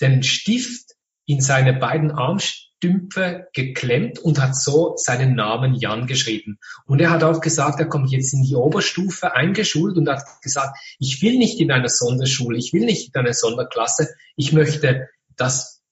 den 0.00 0.22
Stift 0.22 0.92
in 1.26 1.40
seine 1.40 1.74
beiden 1.74 2.12
Armstümpfe 2.12 3.48
geklemmt 3.52 4.18
und 4.18 4.40
hat 4.40 4.54
so 4.54 4.94
seinen 4.96 5.34
Namen 5.34 5.74
Jan 5.74 6.06
geschrieben. 6.06 6.58
Und 6.86 7.00
er 7.00 7.10
hat 7.10 7.24
auch 7.24 7.40
gesagt, 7.40 7.80
er 7.80 7.88
kommt 7.88 8.10
jetzt 8.10 8.32
in 8.32 8.42
die 8.42 8.54
Oberstufe 8.54 9.34
eingeschult 9.34 9.96
und 9.96 10.08
hat 10.08 10.22
gesagt, 10.42 10.78
ich 10.98 11.20
will 11.22 11.38
nicht 11.38 11.60
in 11.60 11.72
einer 11.72 11.88
Sonderschule, 11.88 12.56
ich 12.58 12.72
will 12.72 12.84
nicht 12.84 13.14
in 13.14 13.20
einer 13.20 13.34
Sonderklasse, 13.34 14.08
ich 14.36 14.52
möchte 14.52 15.08
das 15.36 15.82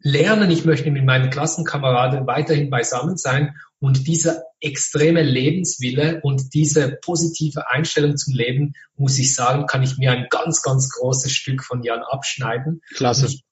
lernen, 0.00 0.50
ich 0.50 0.64
möchte 0.64 0.90
mit 0.90 1.04
meinen 1.04 1.30
Klassenkameraden 1.30 2.26
weiterhin 2.26 2.70
beisammen 2.70 3.16
sein 3.16 3.56
und 3.80 4.06
dieser 4.06 4.42
extreme 4.60 5.22
Lebenswille 5.22 6.20
und 6.22 6.54
diese 6.54 6.96
positive 7.02 7.70
Einstellung 7.70 8.16
zum 8.16 8.34
Leben, 8.34 8.74
muss 8.96 9.18
ich 9.18 9.34
sagen, 9.34 9.66
kann 9.66 9.82
ich 9.82 9.98
mir 9.98 10.12
ein 10.12 10.26
ganz, 10.30 10.62
ganz 10.62 10.90
großes 10.90 11.32
Stück 11.32 11.62
von 11.64 11.82
Jan 11.82 12.02
abschneiden. 12.02 12.82
Klasse. 12.94 13.26
Ich, 13.26 13.44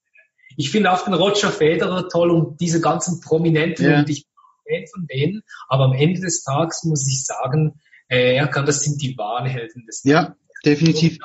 ich 0.56 0.70
finde 0.70 0.92
auch 0.92 1.04
den 1.04 1.14
Roger 1.14 1.50
Federer 1.50 2.08
toll 2.08 2.30
und 2.30 2.60
diese 2.60 2.80
ganzen 2.80 3.20
Prominenten 3.20 3.90
ja. 3.90 3.98
und 3.98 4.08
ich 4.08 4.24
bin 4.24 4.34
Fan 4.78 4.86
von 4.92 5.06
denen, 5.06 5.42
aber 5.68 5.84
am 5.84 5.92
Ende 5.92 6.20
des 6.20 6.42
Tages 6.42 6.84
muss 6.84 7.06
ich 7.06 7.24
sagen, 7.24 7.80
äh, 8.08 8.36
er 8.36 8.46
kann, 8.48 8.66
das 8.66 8.80
sind 8.80 9.00
die 9.02 9.16
wahren 9.16 9.46
Helden 9.46 9.86
des 9.86 10.02
Ja, 10.04 10.36
definitiv. 10.64 11.18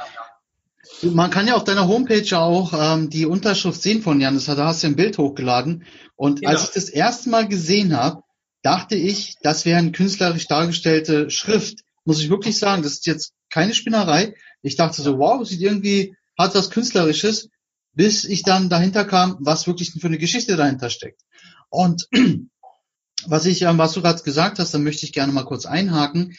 Man 1.02 1.30
kann 1.30 1.48
ja 1.48 1.56
auf 1.56 1.64
deiner 1.64 1.88
Homepage 1.88 2.38
auch 2.38 2.74
ähm, 2.74 3.10
die 3.10 3.26
Unterschrift 3.26 3.82
sehen 3.82 4.02
von 4.02 4.20
Jan. 4.20 4.42
Da 4.46 4.66
hast 4.66 4.84
du 4.84 4.88
ein 4.88 4.96
Bild 4.96 5.18
hochgeladen. 5.18 5.86
Und 6.16 6.42
genau. 6.42 6.52
als 6.52 6.66
ich 6.66 6.72
das 6.72 6.90
erste 6.90 7.30
Mal 7.30 7.48
gesehen 7.48 7.96
habe, 7.96 8.24
dachte 8.64 8.96
ich, 8.96 9.36
das 9.42 9.66
wäre 9.66 9.78
eine 9.78 9.92
künstlerisch 9.92 10.48
dargestellte 10.48 11.30
Schrift. 11.30 11.80
Muss 12.04 12.22
ich 12.22 12.30
wirklich 12.30 12.58
sagen, 12.58 12.84
das 12.84 12.94
ist 12.94 13.06
jetzt 13.06 13.34
keine 13.50 13.74
Spinnerei. 13.74 14.34
Ich 14.62 14.76
dachte 14.76 15.02
so, 15.02 15.20
wow, 15.20 15.46
sieht 15.48 15.62
irgendwie, 15.62 16.16
hat 16.38 16.56
was 16.56 16.70
Künstlerisches, 16.70 17.50
bis 17.94 18.24
ich 18.24 18.44
dann 18.44 18.70
dahinter 18.70 19.06
kam, 19.06 19.38
was 19.40 19.68
wirklich 19.68 19.92
für 19.92 20.08
eine 20.08 20.18
Geschichte 20.18 20.56
dahinter 20.56 20.90
steckt. 20.90 21.22
Und 21.70 22.08
was 23.26 23.46
ich, 23.46 23.62
ähm, 23.64 23.78
was 23.78 23.94
du 23.94 24.02
gerade 24.02 24.24
gesagt 24.24 24.60
hast, 24.60 24.74
da 24.74 24.78
möchte 24.78 25.06
ich 25.06 25.14
gerne 25.14 25.34
mal 25.34 25.46
kurz 25.46 25.66
einhaken. 25.66 26.36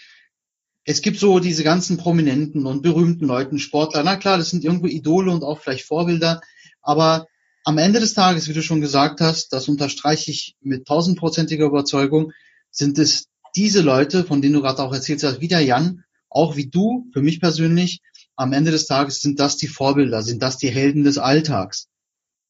Es 0.85 1.03
gibt 1.03 1.19
so 1.19 1.39
diese 1.39 1.63
ganzen 1.63 1.99
prominenten 1.99 2.67
und 2.67 2.83
berühmten 2.83 3.27
Leuten, 3.27 3.59
Sportler. 3.59 4.03
Na 4.03 4.17
klar, 4.17 4.39
das 4.39 4.51
sind 4.51 4.65
irgendwo 4.65 4.87
Idole 4.87 5.31
und 5.31 5.45
auch 5.45 5.61
vielleicht 5.61 5.85
Vorbilder. 5.85 6.41
Aber 6.83 7.27
am 7.65 7.79
Ende 7.79 8.01
des 8.01 8.15
Tages, 8.15 8.49
wie 8.49 8.55
du 8.55 8.63
schon 8.63 8.81
gesagt 8.81 9.21
hast, 9.21 9.53
das 9.53 9.69
unterstreiche 9.69 10.31
ich 10.31 10.57
mit 10.61 10.87
tausendprozentiger 10.87 11.67
Überzeugung, 11.67 12.33
sind 12.71 12.99
es 12.99 13.27
diese 13.55 13.83
Leute, 13.83 14.25
von 14.25 14.41
denen 14.41 14.55
du 14.55 14.63
gerade 14.63 14.83
auch 14.83 14.93
erzählt 14.93 15.23
hast, 15.23 15.41
wie 15.41 15.49
der 15.49 15.61
Jan, 15.61 16.05
auch 16.29 16.57
wie 16.57 16.69
du, 16.69 17.09
für 17.13 17.21
mich 17.21 17.41
persönlich, 17.41 18.01
am 18.37 18.53
Ende 18.53 18.71
des 18.71 18.87
Tages 18.87 19.21
sind 19.21 19.41
das 19.41 19.57
die 19.57 19.69
Vorbilder, 19.69 20.23
sind 20.23 20.43
das 20.43 20.57
die 20.59 20.71
Helden 20.71 21.05
des 21.05 21.19
Alltags. 21.19 21.89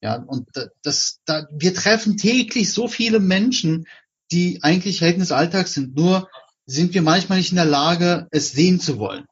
Ja, 0.02 0.16
und 0.16 0.48
das, 0.82 1.20
da, 1.26 1.46
wir 1.52 1.74
treffen 1.74 2.16
täglich 2.16 2.72
so 2.72 2.88
viele 2.88 3.20
Menschen, 3.20 3.86
die 4.32 4.60
eigentlich 4.62 5.00
Helden 5.00 5.20
des 5.20 5.32
Alltags 5.32 5.74
sind. 5.74 5.94
Nur 5.96 6.28
sind 6.66 6.94
wir 6.94 7.02
manchmal 7.02 7.38
nicht 7.38 7.50
in 7.50 7.56
der 7.56 7.64
Lage, 7.64 8.28
es 8.30 8.52
sehen 8.52 8.80
zu 8.80 8.98
wollen. 8.98 9.26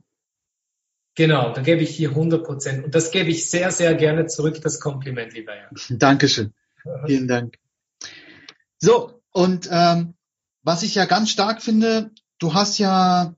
Genau, 1.14 1.52
da 1.52 1.62
gebe 1.62 1.82
ich 1.82 1.90
hier 1.90 2.10
100 2.10 2.44
Prozent. 2.44 2.84
Und 2.84 2.94
das 2.94 3.10
gebe 3.10 3.30
ich 3.30 3.50
sehr, 3.50 3.72
sehr 3.72 3.94
gerne 3.94 4.26
zurück, 4.26 4.60
das 4.62 4.78
Kompliment, 4.78 5.32
lieber 5.32 5.52
Jan. 5.56 5.70
Dankeschön. 5.98 6.52
Vielen 7.06 7.26
Dank. 7.26 7.56
So, 8.78 9.20
und 9.32 9.68
ähm, 9.70 10.14
was 10.62 10.82
ich 10.82 10.94
ja 10.94 11.06
ganz 11.06 11.30
stark 11.30 11.62
finde, 11.62 12.10
du 12.38 12.54
hast 12.54 12.78
ja 12.78 13.34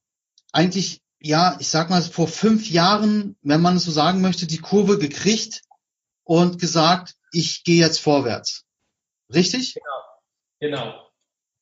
eigentlich, 0.52 0.99
ja, 1.20 1.56
ich 1.60 1.68
sag 1.68 1.90
mal, 1.90 2.02
vor 2.02 2.28
fünf 2.28 2.68
Jahren, 2.70 3.36
wenn 3.42 3.60
man 3.60 3.76
es 3.76 3.84
so 3.84 3.90
sagen 3.90 4.20
möchte, 4.20 4.46
die 4.46 4.58
Kurve 4.58 4.98
gekriegt 4.98 5.62
und 6.24 6.58
gesagt, 6.58 7.14
ich 7.32 7.62
gehe 7.64 7.78
jetzt 7.78 8.00
vorwärts. 8.00 8.64
Richtig? 9.32 9.74
Genau. 9.74 10.80
Genau. 10.82 11.06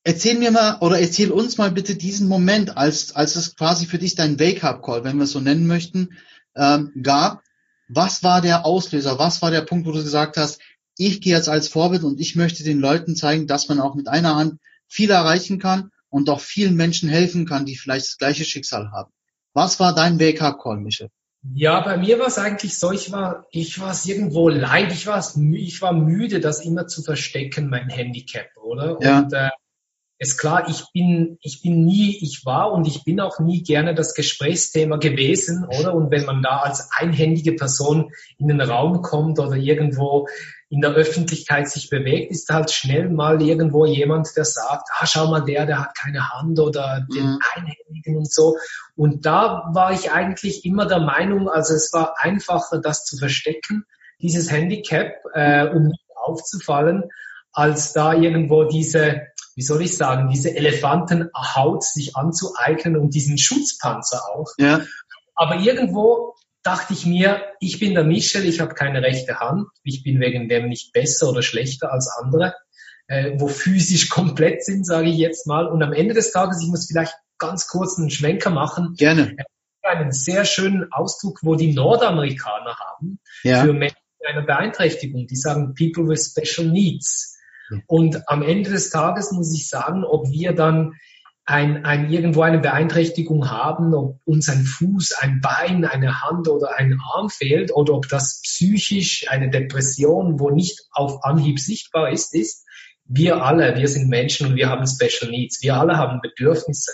Erzähl 0.03 0.39
mir 0.39 0.51
mal 0.51 0.77
oder 0.79 0.99
erzähl 0.99 1.31
uns 1.31 1.57
mal 1.57 1.71
bitte 1.71 1.95
diesen 1.95 2.27
Moment, 2.27 2.77
als, 2.77 3.15
als 3.15 3.35
es 3.35 3.55
quasi 3.55 3.85
für 3.85 3.97
dich 3.97 4.15
dein 4.15 4.39
Wake-up-Call, 4.39 5.03
wenn 5.03 5.17
wir 5.17 5.25
es 5.25 5.31
so 5.31 5.41
nennen 5.41 5.67
möchten, 5.67 6.17
ähm, 6.55 6.93
gab. 7.03 7.43
Was 7.89 8.23
war 8.23 8.41
der 8.41 8.65
Auslöser? 8.65 9.19
Was 9.19 9.41
war 9.41 9.51
der 9.51 9.61
Punkt, 9.61 9.85
wo 9.85 9.91
du 9.91 10.01
gesagt 10.01 10.37
hast, 10.37 10.61
ich 10.97 11.21
gehe 11.21 11.35
jetzt 11.35 11.49
als 11.49 11.67
Vorbild 11.67 12.03
und 12.03 12.19
ich 12.19 12.35
möchte 12.35 12.63
den 12.63 12.79
Leuten 12.79 13.15
zeigen, 13.15 13.47
dass 13.47 13.67
man 13.67 13.79
auch 13.79 13.95
mit 13.95 14.07
einer 14.07 14.35
Hand 14.35 14.59
viel 14.87 15.09
erreichen 15.11 15.59
kann 15.59 15.91
und 16.09 16.29
auch 16.29 16.39
vielen 16.39 16.75
Menschen 16.75 17.09
helfen 17.09 17.45
kann, 17.45 17.65
die 17.65 17.75
vielleicht 17.75 18.07
das 18.07 18.17
gleiche 18.17 18.45
Schicksal 18.45 18.91
haben. 18.91 19.11
Was 19.53 19.79
war 19.79 19.95
dein 19.95 20.19
Wake-up-Call, 20.19 20.77
Michel? 20.77 21.09
Ja, 21.53 21.79
bei 21.81 21.97
mir 21.97 22.19
war 22.19 22.27
es 22.27 22.37
eigentlich 22.37 22.77
so, 22.77 22.91
ich 22.91 23.11
war, 23.11 23.45
ich 23.51 23.79
war 23.79 23.91
es 23.91 24.05
irgendwo 24.05 24.49
leid, 24.49 24.91
ich 24.91 25.07
war, 25.07 25.23
ich 25.53 25.81
war 25.81 25.93
müde, 25.93 26.41
das 26.41 26.65
immer 26.65 26.87
zu 26.87 27.01
verstecken, 27.01 27.69
mein 27.69 27.89
Handicap, 27.89 28.47
oder? 28.61 28.97
Ja. 29.01 29.19
Und 29.19 29.33
äh, 29.33 29.49
ist 30.19 30.37
klar, 30.37 30.67
ich 30.67 30.83
bin, 30.93 31.37
ich 31.41 31.61
bin 31.61 31.85
nie, 31.85 32.17
ich 32.21 32.45
war 32.45 32.73
und 32.73 32.87
ich 32.87 33.05
bin 33.05 33.21
auch 33.21 33.39
nie 33.39 33.63
gerne 33.63 33.95
das 33.95 34.13
Gesprächsthema 34.13 34.97
gewesen, 34.97 35.65
oder? 35.65 35.93
Und 35.93 36.11
wenn 36.11 36.25
man 36.25 36.41
da 36.41 36.57
als 36.57 36.89
einhändige 36.91 37.53
Person 37.53 38.11
in 38.37 38.49
den 38.49 38.59
Raum 38.59 39.01
kommt 39.01 39.39
oder 39.39 39.55
irgendwo 39.55 40.27
in 40.69 40.81
der 40.81 40.91
Öffentlichkeit 40.91 41.67
sich 41.67 41.89
bewegt, 41.89 42.31
ist 42.31 42.49
halt 42.49 42.69
schnell 42.69 43.09
mal 43.09 43.41
irgendwo 43.41 43.85
jemand, 43.85 44.27
der 44.37 44.45
sagt, 44.45 44.87
ah, 44.97 45.05
schau 45.07 45.27
mal, 45.27 45.41
der, 45.41 45.65
der 45.65 45.79
hat 45.79 45.95
keine 45.97 46.29
Hand 46.29 46.59
oder 46.59 47.05
den 47.11 47.25
mhm. 47.25 47.39
Einhändigen 47.55 48.17
und 48.17 48.31
so. 48.31 48.55
Und 48.95 49.25
da 49.25 49.69
war 49.73 49.93
ich 49.93 50.11
eigentlich 50.11 50.65
immer 50.65 50.85
der 50.85 50.99
Meinung, 50.99 51.49
also 51.49 51.73
es 51.73 51.91
war 51.91 52.15
einfacher, 52.19 52.79
das 52.79 53.03
zu 53.05 53.17
verstecken, 53.17 53.85
dieses 54.21 54.51
Handicap, 54.51 55.13
äh, 55.33 55.67
um 55.67 55.87
nicht 55.87 56.03
aufzufallen, 56.15 57.05
als 57.51 57.93
da 57.93 58.13
irgendwo 58.13 58.65
diese 58.65 59.21
wie 59.59 59.63
soll 59.63 59.81
ich 59.81 59.97
sagen, 59.97 60.29
diese 60.29 60.55
Elefantenhaut 60.55 61.83
sich 61.83 62.15
anzueignen 62.15 62.95
und 62.95 63.13
diesen 63.13 63.37
Schutzpanzer 63.37 64.21
auch. 64.33 64.47
Ja. 64.57 64.79
Aber 65.35 65.55
irgendwo 65.55 66.33
dachte 66.63 66.93
ich 66.93 67.05
mir, 67.05 67.41
ich 67.59 67.79
bin 67.79 67.93
der 67.93 68.03
Michel, 68.03 68.45
ich 68.45 68.59
habe 68.59 68.73
keine 68.73 69.01
rechte 69.01 69.39
Hand, 69.39 69.67
ich 69.83 70.03
bin 70.03 70.19
wegen 70.19 70.49
dem 70.49 70.67
nicht 70.67 70.93
besser 70.93 71.29
oder 71.29 71.41
schlechter 71.41 71.91
als 71.91 72.09
andere, 72.21 72.55
äh, 73.07 73.33
wo 73.35 73.47
physisch 73.47 74.09
komplett 74.09 74.63
sind, 74.63 74.85
sage 74.85 75.09
ich 75.09 75.17
jetzt 75.17 75.47
mal. 75.47 75.67
Und 75.67 75.81
am 75.81 75.93
Ende 75.93 76.13
des 76.13 76.31
Tages, 76.31 76.61
ich 76.61 76.67
muss 76.67 76.87
vielleicht 76.87 77.13
ganz 77.37 77.67
kurz 77.67 77.97
einen 77.97 78.09
Schwenker 78.09 78.49
machen. 78.49 78.95
Gerne. 78.97 79.35
Einen 79.81 80.11
sehr 80.11 80.45
schönen 80.45 80.91
Ausdruck, 80.91 81.39
wo 81.41 81.55
die 81.55 81.73
Nordamerikaner 81.73 82.77
haben 82.77 83.19
ja. 83.43 83.63
für 83.63 83.73
Menschen 83.73 83.97
mit 84.19 84.29
einer 84.29 84.45
Beeinträchtigung. 84.45 85.25
Die 85.25 85.37
sagen 85.37 85.73
People 85.73 86.07
with 86.07 86.33
Special 86.35 86.67
Needs. 86.67 87.37
Und 87.87 88.27
am 88.27 88.41
Ende 88.41 88.71
des 88.71 88.89
Tages 88.89 89.31
muss 89.31 89.53
ich 89.53 89.69
sagen, 89.69 90.03
ob 90.03 90.29
wir 90.29 90.53
dann 90.53 90.95
ein, 91.49 91.83
ein, 91.83 92.11
irgendwo 92.11 92.43
eine 92.43 92.59
Beeinträchtigung 92.59 93.49
haben, 93.49 93.95
ob 93.95 94.19
uns 94.25 94.49
ein 94.49 94.63
Fuß, 94.63 95.13
ein 95.13 95.41
Bein, 95.41 95.83
eine 95.83 96.21
Hand 96.21 96.47
oder 96.47 96.77
ein 96.77 96.99
Arm 97.15 97.29
fehlt 97.29 97.73
oder 97.73 97.95
ob 97.95 98.07
das 98.07 98.41
psychisch 98.43 99.25
eine 99.29 99.49
Depression, 99.49 100.39
wo 100.39 100.51
nicht 100.51 100.87
auf 100.91 101.23
Anhieb 101.23 101.59
sichtbar 101.59 102.11
ist, 102.11 102.35
ist, 102.35 102.67
wir 103.05 103.43
alle, 103.43 103.75
wir 103.75 103.87
sind 103.87 104.09
Menschen 104.09 104.45
und 104.45 104.55
wir 104.55 104.69
haben 104.69 104.85
Special 104.85 105.31
Needs. 105.31 105.63
Wir 105.63 105.75
alle 105.77 105.97
haben 105.97 106.21
Bedürfnisse. 106.21 106.91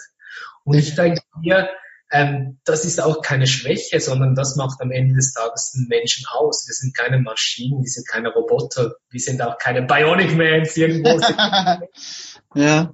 Und 0.63 0.77
ich 0.77 0.95
denke, 0.95 1.21
wir 1.41 1.69
ähm, 2.11 2.59
das 2.63 2.85
ist 2.85 3.01
auch 3.01 3.21
keine 3.21 3.47
Schwäche, 3.47 3.99
sondern 3.99 4.35
das 4.35 4.55
macht 4.55 4.79
am 4.79 4.91
Ende 4.91 5.15
des 5.15 5.33
Tages 5.33 5.73
den 5.73 5.87
Menschen 5.89 6.25
aus. 6.29 6.65
Wir 6.65 6.73
sind 6.73 6.95
keine 6.95 7.19
Maschinen, 7.19 7.81
wir 7.81 7.89
sind 7.89 8.07
keine 8.07 8.29
Roboter, 8.29 8.93
wir 9.09 9.19
sind 9.19 9.41
auch 9.41 9.57
keine 9.57 9.81
Bionic 9.81 10.37
Mans 10.37 10.77
irgendwo. 10.77 11.19
ja. 12.55 12.93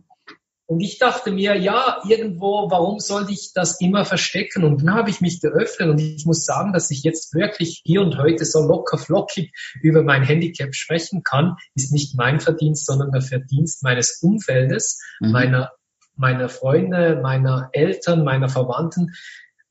Und 0.71 0.79
ich 0.79 0.99
dachte 0.99 1.33
mir, 1.33 1.57
ja, 1.57 1.97
irgendwo, 2.07 2.71
warum 2.71 2.99
sollte 2.99 3.33
ich 3.33 3.51
das 3.53 3.81
immer 3.81 4.05
verstecken? 4.05 4.63
Und 4.63 4.81
dann 4.81 4.95
habe 4.95 5.09
ich 5.09 5.19
mich 5.19 5.41
geöffnet 5.41 5.89
und 5.89 5.99
ich 5.99 6.25
muss 6.25 6.45
sagen, 6.45 6.71
dass 6.71 6.89
ich 6.91 7.03
jetzt 7.03 7.35
wirklich 7.35 7.81
hier 7.83 7.99
und 7.99 8.17
heute 8.17 8.45
so 8.45 8.65
locker 8.65 8.97
flockig 8.97 9.51
über 9.81 10.01
mein 10.01 10.23
Handicap 10.23 10.73
sprechen 10.73 11.23
kann, 11.23 11.57
ist 11.75 11.91
nicht 11.91 12.15
mein 12.15 12.39
Verdienst, 12.39 12.85
sondern 12.85 13.11
der 13.11 13.21
Verdienst 13.21 13.83
meines 13.83 14.21
Umfeldes, 14.21 15.01
mhm. 15.19 15.31
meiner 15.31 15.71
meiner 16.15 16.47
Freunde, 16.47 17.19
meiner 17.21 17.69
Eltern, 17.73 18.23
meiner 18.23 18.47
Verwandten, 18.47 19.11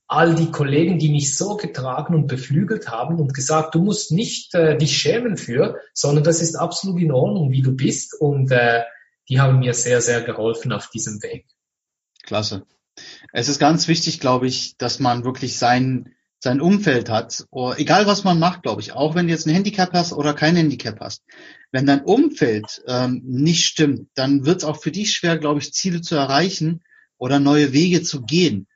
all 0.06 0.34
die 0.34 0.50
Kollegen, 0.50 0.98
die 0.98 1.08
mich 1.08 1.34
so 1.34 1.56
getragen 1.56 2.14
und 2.14 2.26
beflügelt 2.26 2.90
haben 2.90 3.18
und 3.20 3.32
gesagt, 3.32 3.74
du 3.74 3.82
musst 3.82 4.12
nicht 4.12 4.54
äh, 4.54 4.76
dich 4.76 4.98
schämen 4.98 5.38
für, 5.38 5.78
sondern 5.94 6.24
das 6.24 6.42
ist 6.42 6.56
absolut 6.56 7.00
in 7.00 7.12
Ordnung, 7.12 7.52
wie 7.52 7.62
du 7.62 7.74
bist. 7.74 8.20
Und 8.20 8.50
äh, 8.50 8.82
die 9.28 9.40
haben 9.40 9.58
mir 9.58 9.74
sehr, 9.74 10.00
sehr 10.00 10.22
geholfen 10.22 10.72
auf 10.72 10.90
diesem 10.90 11.22
Weg. 11.22 11.46
Klasse. 12.22 12.66
Es 13.32 13.48
ist 13.48 13.58
ganz 13.58 13.88
wichtig, 13.88 14.20
glaube 14.20 14.46
ich, 14.46 14.76
dass 14.76 14.98
man 14.98 15.24
wirklich 15.24 15.58
sein, 15.58 16.14
sein 16.38 16.60
Umfeld 16.60 17.08
hat, 17.08 17.46
oder 17.50 17.78
egal 17.78 18.06
was 18.06 18.24
man 18.24 18.38
macht, 18.38 18.62
glaube 18.62 18.80
ich, 18.80 18.92
auch 18.92 19.14
wenn 19.14 19.26
du 19.26 19.32
jetzt 19.32 19.46
ein 19.46 19.54
Handicap 19.54 19.92
hast 19.92 20.12
oder 20.12 20.34
kein 20.34 20.56
Handicap 20.56 21.00
hast. 21.00 21.22
Wenn 21.70 21.86
dein 21.86 22.02
Umfeld 22.04 22.82
ähm, 22.86 23.22
nicht 23.24 23.64
stimmt, 23.64 24.08
dann 24.14 24.44
wird 24.44 24.58
es 24.58 24.64
auch 24.64 24.80
für 24.80 24.90
dich 24.90 25.12
schwer, 25.12 25.38
glaube 25.38 25.60
ich, 25.60 25.72
Ziele 25.72 26.00
zu 26.00 26.16
erreichen 26.16 26.82
oder 27.16 27.38
neue 27.38 27.72
Wege 27.72 28.02
zu 28.02 28.22
gehen. 28.22 28.66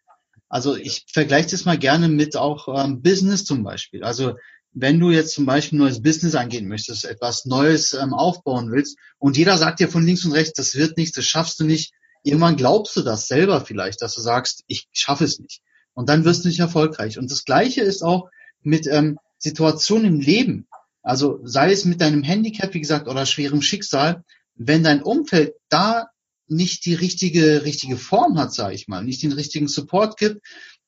Also 0.49 0.77
ich 0.77 1.07
vergleiche 1.13 1.51
das 1.51 1.65
mal 1.65 1.79
gerne 1.79 2.09
mit 2.09 2.37
auch 2.37 2.69
ähm, 2.69 3.03
Business 3.03 3.45
zum 3.45 3.65
Beispiel. 3.65 4.05
Also 4.05 4.35
wenn 4.75 4.99
du 4.99 5.11
jetzt 5.11 5.35
zum 5.35 5.47
Beispiel 5.47 5.79
ein 5.79 5.83
neues 5.83 6.03
Business 6.03 6.35
angehen 6.35 6.67
möchtest, 6.67 7.05
etwas 7.05 7.47
Neues 7.47 7.95
ähm, 7.95 8.13
aufbauen 8.13 8.73
willst 8.73 8.99
und 9.19 9.37
jeder 9.37 9.57
sagt 9.57 9.81
dir 9.81 9.89
von 9.89 10.05
links 10.05 10.25
und 10.25 10.33
rechts, 10.33 10.55
das 10.55 10.75
wird 10.75 10.97
nichts, 10.97 11.15
das 11.15 11.25
schaffst 11.25 11.61
du 11.61 11.65
nicht. 11.65 11.93
Irgendwann 12.25 12.57
glaubst 12.57 12.97
du 12.97 13.03
das 13.03 13.29
selber 13.29 13.65
vielleicht, 13.65 14.03
dass 14.03 14.15
du 14.15 14.21
sagst, 14.21 14.65
ich 14.67 14.89
schaffe 14.93 15.25
es 15.25 15.39
nicht. 15.39 15.61
Und 15.93 16.09
dann 16.09 16.25
wirst 16.25 16.45
du 16.45 16.49
nicht 16.49 16.59
erfolgreich. 16.59 17.19
Und 17.19 17.31
das 17.31 17.45
Gleiche 17.45 17.83
ist 17.83 18.03
auch 18.03 18.29
mit 18.63 18.87
ähm, 18.89 19.19
Situationen 19.39 20.07
im 20.07 20.21
Leben. 20.21 20.67
Also 21.03 21.39
sei 21.45 21.71
es 21.71 21.85
mit 21.85 22.01
deinem 22.01 22.23
Handicap, 22.23 22.75
wie 22.75 22.81
gesagt, 22.81 23.07
oder 23.09 23.27
schwerem 23.27 23.63
Schicksal, 23.63 24.25
wenn 24.57 24.83
dein 24.83 25.03
Umfeld 25.03 25.53
da 25.69 26.09
nicht 26.47 26.85
die 26.85 26.95
richtige, 26.95 27.65
richtige 27.65 27.97
Form 27.97 28.39
hat, 28.39 28.53
sage 28.53 28.75
ich 28.75 28.89
mal, 28.89 29.05
nicht 29.05 29.23
den 29.23 29.33
richtigen 29.33 29.69
Support 29.69 30.17
gibt, 30.17 30.45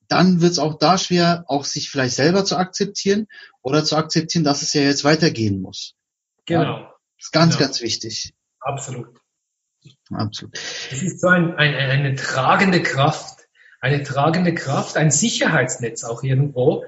dann 0.09 0.41
wird 0.41 0.53
es 0.53 0.59
auch 0.59 0.79
da 0.79 0.99
schwer, 0.99 1.45
auch 1.49 1.65
sich 1.65 1.91
vielleicht 1.91 2.15
selber 2.15 2.45
zu 2.45 2.57
akzeptieren 2.57 3.27
oder 3.63 3.85
zu 3.85 3.97
akzeptieren, 3.97 4.45
dass 4.45 4.63
es 4.63 4.73
ja 4.73 4.83
jetzt 4.83 5.05
weitergehen 5.05 5.61
muss. 5.61 5.95
Genau. 6.47 6.63
Ja, 6.63 6.95
ist 7.19 7.33
ganz, 7.33 7.57
genau. 7.57 7.67
ganz 7.67 7.81
wichtig. 7.81 8.35
Absolut. 8.61 9.21
Absolut. 10.11 10.57
Es 10.91 11.03
ist 11.03 11.21
so 11.21 11.29
ein, 11.29 11.55
ein, 11.57 11.75
eine 11.75 12.15
tragende 12.15 12.83
Kraft, 12.83 13.49
eine 13.81 14.03
tragende 14.03 14.55
Kraft, 14.55 14.97
ein 14.97 15.11
Sicherheitsnetz 15.11 16.05
auch 16.05 16.23
irgendwo. 16.23 16.85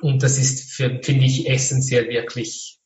Und 0.00 0.22
das 0.22 0.38
ist, 0.38 0.72
finde 0.72 1.24
ich, 1.24 1.48
essentiell 1.48 2.08
wirklich 2.08 2.78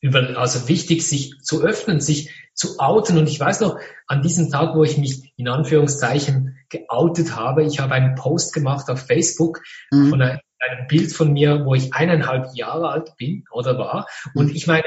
über, 0.00 0.38
also 0.38 0.68
wichtig, 0.68 1.06
sich 1.06 1.34
zu 1.42 1.62
öffnen, 1.62 2.00
sich 2.00 2.30
zu 2.54 2.78
outen. 2.78 3.18
Und 3.18 3.28
ich 3.28 3.38
weiß 3.38 3.60
noch, 3.60 3.78
an 4.06 4.22
diesem 4.22 4.50
Tag, 4.50 4.74
wo 4.74 4.84
ich 4.84 4.98
mich 4.98 5.32
in 5.36 5.48
Anführungszeichen 5.48 6.56
geoutet 6.68 7.36
habe, 7.36 7.64
ich 7.64 7.80
habe 7.80 7.94
einen 7.94 8.14
Post 8.14 8.52
gemacht 8.52 8.88
auf 8.90 9.06
Facebook 9.06 9.60
mhm. 9.90 10.10
von 10.10 10.22
einem, 10.22 10.40
einem, 10.58 10.86
Bild 10.88 11.12
von 11.12 11.32
mir, 11.32 11.64
wo 11.64 11.74
ich 11.74 11.94
eineinhalb 11.94 12.54
Jahre 12.54 12.88
alt 12.90 13.16
bin 13.16 13.44
oder 13.50 13.78
war. 13.78 14.06
Und 14.34 14.48
mhm. 14.48 14.54
ich 14.54 14.66
meine, 14.66 14.84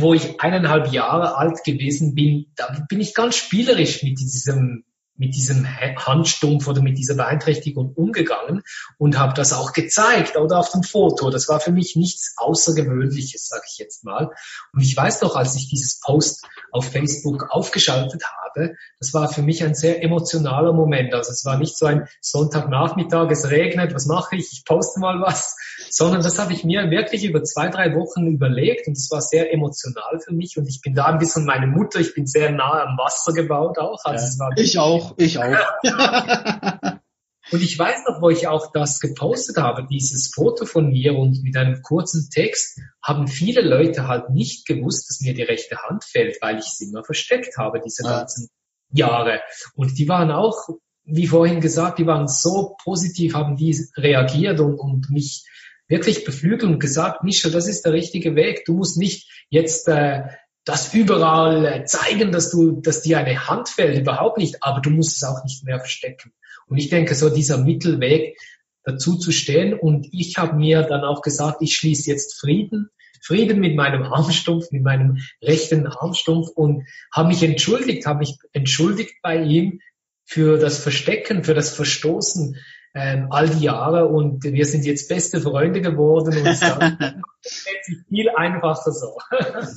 wo 0.00 0.12
ich 0.12 0.40
eineinhalb 0.40 0.92
Jahre 0.92 1.36
alt 1.36 1.64
gewesen 1.64 2.14
bin, 2.14 2.46
da 2.56 2.84
bin 2.88 3.00
ich 3.00 3.14
ganz 3.14 3.36
spielerisch 3.36 4.02
mit 4.02 4.18
diesem 4.18 4.84
mit 5.16 5.34
diesem 5.34 5.66
Handstumpf 5.66 6.66
oder 6.66 6.82
mit 6.82 6.98
dieser 6.98 7.14
Beeinträchtigung 7.14 7.92
umgegangen 7.92 8.62
und 8.98 9.18
habe 9.18 9.34
das 9.34 9.52
auch 9.52 9.72
gezeigt 9.72 10.36
oder 10.36 10.58
auf 10.58 10.70
dem 10.70 10.82
Foto. 10.82 11.30
Das 11.30 11.48
war 11.48 11.60
für 11.60 11.72
mich 11.72 11.96
nichts 11.96 12.34
Außergewöhnliches, 12.36 13.48
sage 13.48 13.64
ich 13.70 13.78
jetzt 13.78 14.04
mal. 14.04 14.30
Und 14.72 14.80
ich 14.80 14.96
weiß 14.96 15.22
noch, 15.22 15.36
als 15.36 15.54
ich 15.56 15.68
dieses 15.68 16.00
Post 16.00 16.44
auf 16.70 16.90
Facebook 16.90 17.50
aufgeschaltet 17.50 18.22
habe, 18.24 18.74
das 18.98 19.14
war 19.14 19.28
für 19.28 19.42
mich 19.42 19.62
ein 19.64 19.74
sehr 19.74 20.02
emotionaler 20.02 20.72
Moment. 20.72 21.14
Also 21.14 21.32
es 21.32 21.44
war 21.44 21.58
nicht 21.58 21.76
so 21.76 21.86
ein 21.86 22.06
Sonntagnachmittag, 22.20 23.30
es 23.30 23.50
regnet, 23.50 23.94
was 23.94 24.06
mache 24.06 24.36
ich, 24.36 24.52
ich 24.52 24.64
poste 24.64 25.00
mal 25.00 25.20
was, 25.20 25.56
sondern 25.90 26.22
das 26.22 26.38
habe 26.38 26.52
ich 26.52 26.64
mir 26.64 26.90
wirklich 26.90 27.24
über 27.24 27.42
zwei, 27.44 27.68
drei 27.68 27.94
Wochen 27.94 28.26
überlegt 28.26 28.86
und 28.86 28.96
es 28.96 29.10
war 29.10 29.20
sehr 29.20 29.52
emotional 29.52 30.20
für 30.24 30.32
mich 30.32 30.56
und 30.56 30.68
ich 30.68 30.80
bin 30.80 30.94
da 30.94 31.06
ein 31.06 31.18
bisschen 31.18 31.44
meine 31.44 31.66
Mutter, 31.66 32.00
ich 32.00 32.14
bin 32.14 32.26
sehr 32.26 32.50
nah 32.50 32.84
am 32.84 32.96
Wasser 32.96 33.32
gebaut 33.32 33.78
auch. 33.78 34.04
Also 34.04 34.44
ja, 34.44 34.50
ich 34.56 34.78
auch, 34.78 35.01
ich 35.16 35.38
auch. 35.38 35.56
Und 37.50 37.62
ich 37.62 37.78
weiß 37.78 38.04
noch, 38.08 38.22
wo 38.22 38.30
ich 38.30 38.46
auch 38.46 38.72
das 38.72 38.98
gepostet 38.98 39.58
habe, 39.58 39.86
dieses 39.86 40.32
Foto 40.34 40.64
von 40.64 40.88
mir 40.88 41.14
und 41.18 41.42
mit 41.42 41.54
einem 41.56 41.82
kurzen 41.82 42.30
Text, 42.30 42.80
haben 43.02 43.26
viele 43.28 43.60
Leute 43.60 44.08
halt 44.08 44.30
nicht 44.30 44.64
gewusst, 44.66 45.10
dass 45.10 45.20
mir 45.20 45.34
die 45.34 45.42
rechte 45.42 45.76
Hand 45.82 46.04
fällt, 46.04 46.40
weil 46.40 46.58
ich 46.58 46.64
sie 46.64 46.86
immer 46.86 47.04
versteckt 47.04 47.58
habe, 47.58 47.80
diese 47.84 48.04
ganzen 48.04 48.48
Jahre. 48.90 49.40
Und 49.74 49.98
die 49.98 50.08
waren 50.08 50.30
auch, 50.30 50.68
wie 51.04 51.26
vorhin 51.26 51.60
gesagt, 51.60 51.98
die 51.98 52.06
waren 52.06 52.26
so 52.26 52.76
positiv, 52.82 53.34
haben 53.34 53.56
die 53.56 53.76
reagiert 53.96 54.60
und, 54.60 54.78
und 54.78 55.10
mich 55.10 55.44
wirklich 55.88 56.24
beflügelt 56.24 56.64
und 56.64 56.78
gesagt, 56.78 57.22
Mischa, 57.22 57.50
das 57.50 57.68
ist 57.68 57.82
der 57.82 57.92
richtige 57.92 58.34
Weg. 58.34 58.64
Du 58.64 58.74
musst 58.74 58.96
nicht 58.96 59.28
jetzt 59.50 59.88
äh, 59.88 60.22
das 60.64 60.94
überall 60.94 61.64
äh, 61.66 61.84
zeigen, 61.84 62.32
dass 62.32 62.50
du, 62.50 62.80
dass 62.80 63.02
dir 63.02 63.18
eine 63.18 63.48
Hand 63.48 63.68
fällt, 63.68 63.98
überhaupt 63.98 64.38
nicht, 64.38 64.62
aber 64.62 64.80
du 64.80 64.90
musst 64.90 65.16
es 65.16 65.24
auch 65.24 65.42
nicht 65.44 65.64
mehr 65.64 65.78
verstecken. 65.78 66.32
Und 66.66 66.78
ich 66.78 66.88
denke, 66.88 67.14
so 67.14 67.28
dieser 67.28 67.58
Mittelweg 67.58 68.38
dazu 68.84 69.16
zu 69.16 69.32
stehen 69.32 69.74
und 69.74 70.08
ich 70.12 70.38
habe 70.38 70.56
mir 70.56 70.82
dann 70.82 71.02
auch 71.04 71.22
gesagt, 71.22 71.58
ich 71.60 71.74
schließe 71.74 72.10
jetzt 72.10 72.38
Frieden, 72.38 72.90
Frieden 73.20 73.60
mit 73.60 73.76
meinem 73.76 74.02
Armstumpf, 74.02 74.70
mit 74.72 74.82
meinem 74.82 75.18
rechten 75.42 75.86
Armstumpf 75.86 76.48
und 76.54 76.86
habe 77.12 77.28
mich 77.28 77.42
entschuldigt, 77.42 78.06
habe 78.06 78.20
mich 78.20 78.38
entschuldigt 78.52 79.14
bei 79.22 79.42
ihm 79.42 79.80
für 80.24 80.58
das 80.58 80.78
Verstecken, 80.78 81.44
für 81.44 81.54
das 81.54 81.74
Verstoßen 81.74 82.56
ähm, 82.94 83.28
all 83.30 83.48
die 83.48 83.64
Jahre 83.64 84.06
und 84.08 84.42
wir 84.44 84.66
sind 84.66 84.84
jetzt 84.84 85.08
beste 85.08 85.40
Freunde 85.40 85.80
geworden 85.80 86.36
und 86.36 86.46
es 86.46 86.62
ist 87.42 88.08
viel 88.08 88.28
einfacher 88.30 88.92
so. 88.92 89.18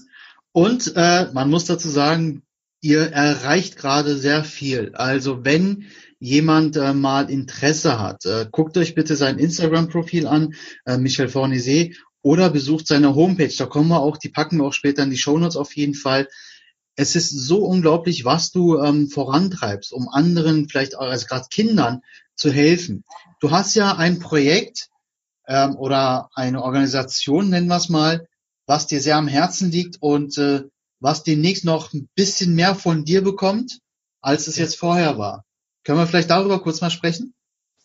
und 0.55 0.93
äh, 0.95 1.27
man 1.33 1.49
muss 1.49 1.65
dazu 1.65 1.89
sagen, 1.89 2.41
ihr 2.79 3.11
erreicht 3.11 3.75
gerade 3.75 4.15
sehr 4.15 4.45
viel. 4.45 4.95
Also 4.95 5.43
wenn 5.43 5.87
jemand 6.17 6.77
äh, 6.77 6.93
mal 6.93 7.29
Interesse 7.29 7.99
hat, 7.99 8.25
äh, 8.25 8.47
guckt 8.49 8.77
euch 8.77 8.95
bitte 8.95 9.17
sein 9.17 9.37
Instagram-Profil 9.37 10.27
an, 10.27 10.53
äh, 10.85 10.97
Michel 10.97 11.27
Fornisé, 11.27 11.97
oder 12.21 12.49
besucht 12.49 12.87
seine 12.87 13.15
Homepage. 13.15 13.53
Da 13.57 13.65
kommen 13.65 13.89
wir 13.89 13.99
auch, 13.99 14.15
die 14.15 14.29
packen 14.29 14.59
wir 14.59 14.63
auch 14.63 14.73
später 14.73 15.03
in 15.03 15.09
die 15.09 15.17
Shownotes 15.17 15.57
auf 15.57 15.75
jeden 15.75 15.93
Fall. 15.93 16.29
Es 16.95 17.17
ist 17.17 17.31
so 17.31 17.65
unglaublich, 17.65 18.23
was 18.23 18.51
du 18.51 18.79
ähm, 18.79 19.09
vorantreibst, 19.09 19.91
um 19.91 20.07
anderen, 20.07 20.69
vielleicht 20.69 20.97
auch, 20.97 21.01
also 21.01 21.25
gerade 21.25 21.47
Kindern, 21.51 21.99
zu 22.37 22.49
helfen. 22.49 23.03
Du 23.41 23.51
hast 23.51 23.75
ja 23.75 23.97
ein 23.97 24.19
Projekt 24.19 24.87
ähm, 25.47 25.75
oder 25.75 26.29
eine 26.33 26.63
Organisation, 26.63 27.49
nennen 27.49 27.67
wir 27.67 27.75
es 27.75 27.89
mal, 27.89 28.25
was 28.65 28.88
dir 28.88 29.01
sehr 29.01 29.17
am 29.17 29.28
Herzen 29.28 29.71
liegt 29.71 29.97
und 30.01 30.38
äh, 30.38 30.63
was 30.99 31.23
demnächst 31.23 31.65
noch 31.65 31.93
ein 31.93 32.10
bisschen 32.15 32.56
mehr 32.56 32.75
von 32.75 33.06
dir 33.06 33.23
bekommt, 33.23 33.80
als 34.21 34.47
es 34.47 34.58
jetzt 34.58 34.78
vorher 34.78 35.17
war. 35.17 35.43
Können 35.84 35.99
wir 35.99 36.08
vielleicht 36.08 36.32
darüber 36.32 36.62
kurz 36.62 36.82
mal 36.82 36.89
sprechen? 36.89 37.36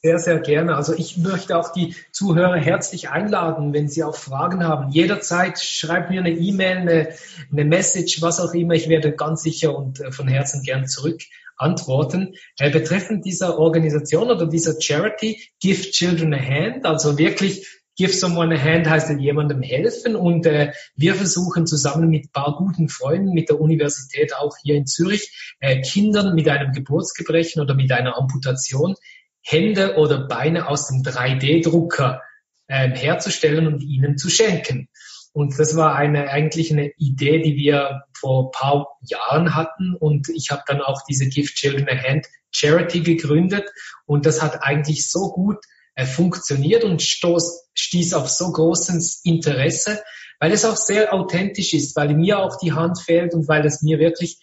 Sehr, 0.02 0.18
sehr 0.18 0.40
gerne. 0.40 0.76
Also 0.76 0.94
ich 0.94 1.18
möchte 1.18 1.58
auch 1.58 1.74
die 1.74 1.94
Zuhörer 2.10 2.56
herzlich 2.56 3.10
einladen, 3.10 3.74
wenn 3.74 3.90
sie 3.90 4.02
auch 4.02 4.16
Fragen 4.16 4.64
haben. 4.64 4.90
Jederzeit 4.90 5.60
schreibt 5.60 6.08
mir 6.08 6.20
eine 6.20 6.30
E-Mail, 6.30 6.76
eine, 6.78 7.08
eine 7.52 7.64
Message, 7.66 8.22
was 8.22 8.40
auch 8.40 8.54
immer. 8.54 8.72
Ich 8.72 8.88
werde 8.88 9.12
ganz 9.12 9.42
sicher 9.42 9.76
und 9.76 10.00
äh, 10.00 10.10
von 10.10 10.26
Herzen 10.26 10.62
gern 10.62 10.86
zurück 10.86 11.20
antworten. 11.58 12.34
Äh, 12.58 12.70
betreffend 12.70 13.26
dieser 13.26 13.58
Organisation 13.58 14.30
oder 14.30 14.46
dieser 14.46 14.80
Charity, 14.80 15.42
Give 15.60 15.90
Children 15.90 16.32
a 16.32 16.38
Hand, 16.38 16.86
also 16.86 17.18
wirklich 17.18 17.66
Give 17.96 18.12
someone 18.12 18.54
a 18.54 18.58
hand 18.58 18.88
heißt 18.88 19.10
jemandem 19.18 19.62
helfen 19.62 20.16
und 20.16 20.46
äh, 20.46 20.72
wir 20.94 21.14
versuchen 21.14 21.66
zusammen 21.66 22.08
mit 22.08 22.32
paar 22.32 22.56
guten 22.56 22.88
Freunden 22.88 23.32
mit 23.32 23.48
der 23.48 23.60
Universität 23.60 24.34
auch 24.34 24.56
hier 24.62 24.76
in 24.76 24.86
Zürich 24.86 25.56
äh, 25.60 25.80
Kindern 25.80 26.34
mit 26.34 26.48
einem 26.48 26.72
Geburtsgebrechen 26.72 27.60
oder 27.60 27.74
mit 27.74 27.92
einer 27.92 28.16
Amputation 28.16 28.94
Hände 29.42 29.96
oder 29.96 30.26
Beine 30.28 30.68
aus 30.68 30.86
dem 30.88 31.02
3D-Drucker 31.02 32.22
äh, 32.68 32.90
herzustellen 32.90 33.66
und 33.66 33.82
ihnen 33.82 34.16
zu 34.16 34.30
schenken. 34.30 34.88
Und 35.32 35.58
das 35.58 35.76
war 35.76 35.94
eine, 35.94 36.28
eigentlich 36.28 36.72
eine 36.72 36.90
Idee, 36.96 37.40
die 37.40 37.56
wir 37.56 38.02
vor 38.12 38.50
paar 38.50 38.98
Jahren 39.02 39.54
hatten. 39.54 39.94
Und 39.94 40.28
ich 40.28 40.50
habe 40.50 40.62
dann 40.66 40.80
auch 40.80 41.02
diese 41.08 41.28
Gift 41.28 41.56
Children 41.56 41.88
a 41.88 41.96
Hand 41.96 42.26
Charity 42.50 43.00
gegründet. 43.00 43.70
Und 44.06 44.26
das 44.26 44.42
hat 44.42 44.62
eigentlich 44.62 45.08
so 45.08 45.30
gut 45.32 45.58
funktioniert 46.06 46.84
und 46.84 47.02
stoß, 47.02 47.68
stieß 47.74 48.14
auf 48.14 48.28
so 48.28 48.52
großes 48.52 49.20
Interesse, 49.24 50.00
weil 50.38 50.52
es 50.52 50.64
auch 50.64 50.76
sehr 50.76 51.12
authentisch 51.12 51.74
ist, 51.74 51.94
weil 51.96 52.14
mir 52.14 52.38
auch 52.38 52.58
die 52.58 52.72
Hand 52.72 53.00
fehlt 53.00 53.34
und 53.34 53.48
weil 53.48 53.66
es 53.66 53.82
mir 53.82 53.98
wirklich 53.98 54.38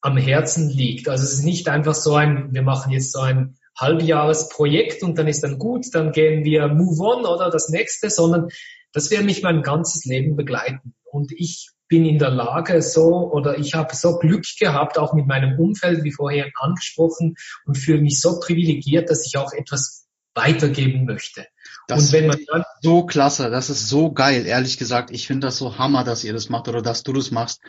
am 0.00 0.16
Herzen 0.16 0.68
liegt. 0.68 1.08
Also 1.08 1.24
es 1.24 1.32
ist 1.32 1.44
nicht 1.44 1.68
einfach 1.68 1.94
so 1.94 2.14
ein, 2.14 2.48
wir 2.52 2.62
machen 2.62 2.92
jetzt 2.92 3.12
so 3.12 3.20
ein 3.20 3.56
Halbjahresprojekt 3.78 5.02
und 5.02 5.18
dann 5.18 5.28
ist 5.28 5.42
dann 5.42 5.58
gut, 5.58 5.86
dann 5.92 6.12
gehen 6.12 6.44
wir 6.44 6.68
move 6.68 7.02
on 7.02 7.24
oder 7.24 7.50
das 7.50 7.68
nächste, 7.68 8.10
sondern 8.10 8.48
das 8.92 9.10
wird 9.10 9.24
mich 9.24 9.42
mein 9.42 9.62
ganzes 9.62 10.04
Leben 10.04 10.36
begleiten. 10.36 10.94
Und 11.04 11.32
ich 11.32 11.70
bin 11.88 12.04
in 12.04 12.18
der 12.18 12.30
Lage 12.30 12.80
so 12.82 13.30
oder 13.32 13.58
ich 13.58 13.74
habe 13.74 13.94
so 13.94 14.18
Glück 14.18 14.44
gehabt, 14.58 14.98
auch 14.98 15.12
mit 15.14 15.26
meinem 15.26 15.58
Umfeld, 15.58 16.04
wie 16.04 16.12
vorher 16.12 16.50
angesprochen, 16.54 17.34
und 17.66 17.76
fühle 17.76 18.00
mich 18.00 18.20
so 18.20 18.40
privilegiert, 18.40 19.10
dass 19.10 19.26
ich 19.26 19.36
auch 19.36 19.52
etwas 19.52 20.06
weitergeben 20.34 21.04
möchte. 21.04 21.46
Das 21.88 22.06
und 22.06 22.12
wenn 22.12 22.26
man 22.26 22.38
dann 22.46 22.64
so 22.80 23.04
klasse, 23.04 23.50
das 23.50 23.70
ist 23.70 23.88
so 23.88 24.12
geil, 24.12 24.46
ehrlich 24.46 24.78
gesagt. 24.78 25.10
Ich 25.10 25.26
finde 25.26 25.46
das 25.48 25.58
so 25.58 25.78
hammer, 25.78 26.04
dass 26.04 26.24
ihr 26.24 26.32
das 26.32 26.48
macht 26.48 26.68
oder 26.68 26.82
dass 26.82 27.02
du 27.02 27.12
das 27.12 27.30
machst, 27.30 27.60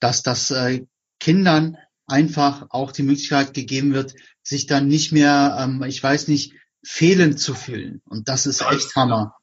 dass 0.00 0.22
das 0.22 0.50
äh, 0.50 0.84
Kindern 1.20 1.76
einfach 2.06 2.66
auch 2.70 2.92
die 2.92 3.02
Möglichkeit 3.02 3.54
gegeben 3.54 3.92
wird, 3.92 4.14
sich 4.42 4.66
dann 4.66 4.86
nicht 4.86 5.12
mehr, 5.12 5.56
ähm, 5.60 5.82
ich 5.82 6.02
weiß 6.02 6.28
nicht, 6.28 6.52
fehlend 6.84 7.40
zu 7.40 7.54
fühlen. 7.54 8.00
Und 8.08 8.28
das 8.28 8.46
ist 8.46 8.62
echt 8.62 8.94
Hammer. 8.94 9.34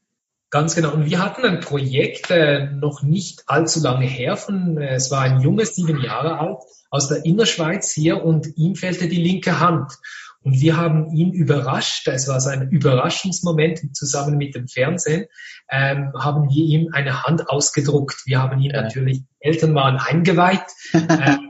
Ganz 0.49 0.75
genau. 0.75 0.93
Und 0.93 1.05
wir 1.05 1.19
hatten 1.19 1.43
ein 1.43 1.59
Projekt 1.59 2.29
äh, 2.29 2.67
noch 2.67 3.01
nicht 3.01 3.43
allzu 3.47 3.81
lange 3.81 4.05
her. 4.05 4.37
Von, 4.37 4.77
äh, 4.77 4.95
es 4.95 5.11
war 5.11 5.21
ein 5.21 5.41
Junge, 5.41 5.65
sieben 5.65 6.01
Jahre 6.01 6.39
alt, 6.39 6.59
aus 6.89 7.07
der 7.07 7.25
Innerschweiz 7.25 7.91
hier 7.91 8.23
und 8.23 8.55
ihm 8.55 8.75
fehlte 8.75 9.07
die 9.07 9.21
linke 9.21 9.59
Hand. 9.59 9.91
Und 10.43 10.59
wir 10.59 10.77
haben 10.77 11.11
ihn 11.13 11.31
überrascht, 11.31 12.07
es 12.07 12.27
war 12.27 12.39
so 12.41 12.49
ein 12.49 12.69
Überraschungsmoment 12.69 13.95
zusammen 13.95 14.37
mit 14.37 14.55
dem 14.55 14.67
Fernsehen, 14.67 15.25
ähm, 15.71 16.11
haben 16.17 16.49
wir 16.49 16.65
ihm 16.65 16.89
eine 16.93 17.23
Hand 17.23 17.49
ausgedruckt. 17.49 18.23
Wir 18.25 18.41
haben 18.41 18.61
ihn 18.61 18.71
ja. 18.71 18.81
natürlich, 18.81 19.23
Eltern 19.39 19.73
waren 19.73 19.97
eingeweiht. 19.97 20.65
ähm, 20.93 21.42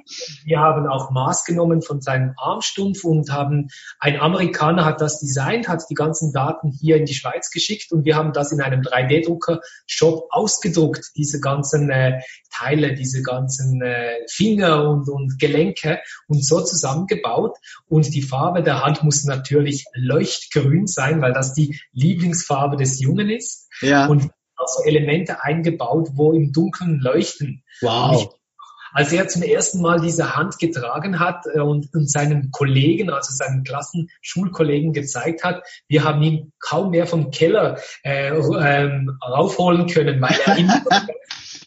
wir 0.46 0.60
haben 0.60 0.88
auch 0.88 1.12
Maß 1.12 1.46
genommen 1.46 1.82
von 1.82 2.02
seinem 2.02 2.34
Armstumpf 2.38 3.04
und 3.04 3.32
haben, 3.32 3.70
ein 4.00 4.20
Amerikaner 4.20 4.86
hat 4.86 5.02
das 5.02 5.20
designt, 5.20 5.68
hat 5.68 5.84
die 5.90 5.96
ganzen 5.96 6.32
Daten 6.34 6.72
hier 6.72 6.98
in 6.98 7.06
die 7.06 7.14
Schweiz 7.14 7.52
geschickt 7.52 7.92
und 7.92 8.06
wir 8.06 8.16
haben 8.16 8.34
das 8.34 8.52
in 8.52 8.62
einem 8.62 8.82
3D-Drucker-Shop 8.82 10.28
ausgedruckt, 10.30 11.12
diese 11.16 11.40
ganzen 11.40 11.90
äh, 11.90 12.22
Teile, 12.52 12.94
diese 12.94 13.22
ganzen 13.22 13.82
äh, 13.82 14.20
Finger 14.30 14.90
und, 14.90 15.10
und 15.10 15.40
Gelenke 15.40 16.00
und 16.28 16.46
so 16.46 16.62
zusammengebaut. 16.62 17.58
Und 17.88 18.14
die 18.14 18.22
Farbe 18.22 18.64
der 18.64 18.84
Hand 18.84 19.04
muss 19.04 19.24
natürlich 19.24 19.86
leuchtgrün 19.94 20.88
sein, 20.88 21.22
weil 21.22 21.34
das 21.34 21.54
die 21.54 21.80
Lieblingsfarbe 21.92 22.78
des 22.78 23.00
Jungen 23.00 23.30
ist. 23.30 23.70
Ja. 23.82 24.08
Und 24.08 24.30
also 24.56 24.84
Elemente 24.86 25.44
eingebaut, 25.44 26.10
wo 26.14 26.32
im 26.32 26.52
Dunkeln 26.52 27.00
leuchten. 27.00 27.64
Wow. 27.82 28.36
Als 28.94 29.12
er 29.12 29.28
zum 29.28 29.42
ersten 29.42 29.82
Mal 29.82 30.00
diese 30.00 30.36
Hand 30.36 30.60
getragen 30.60 31.20
hat 31.20 31.46
äh, 31.54 31.60
und, 31.60 31.94
und 31.94 32.10
seinen 32.10 32.52
Kollegen, 32.52 33.10
also 33.10 33.34
seinen 33.34 33.64
Klassenschulkollegen 33.64 34.94
gezeigt 34.94 35.44
hat, 35.44 35.64
wir 35.88 36.04
haben 36.04 36.22
ihn 36.22 36.54
kaum 36.60 36.92
mehr 36.92 37.08
vom 37.08 37.32
Keller 37.32 37.80
äh, 38.04 38.30
ähm, 38.30 39.18
raufholen 39.26 39.88
können, 39.88 40.22
weil 40.22 40.38
er 40.46 40.58
immer 40.58 40.82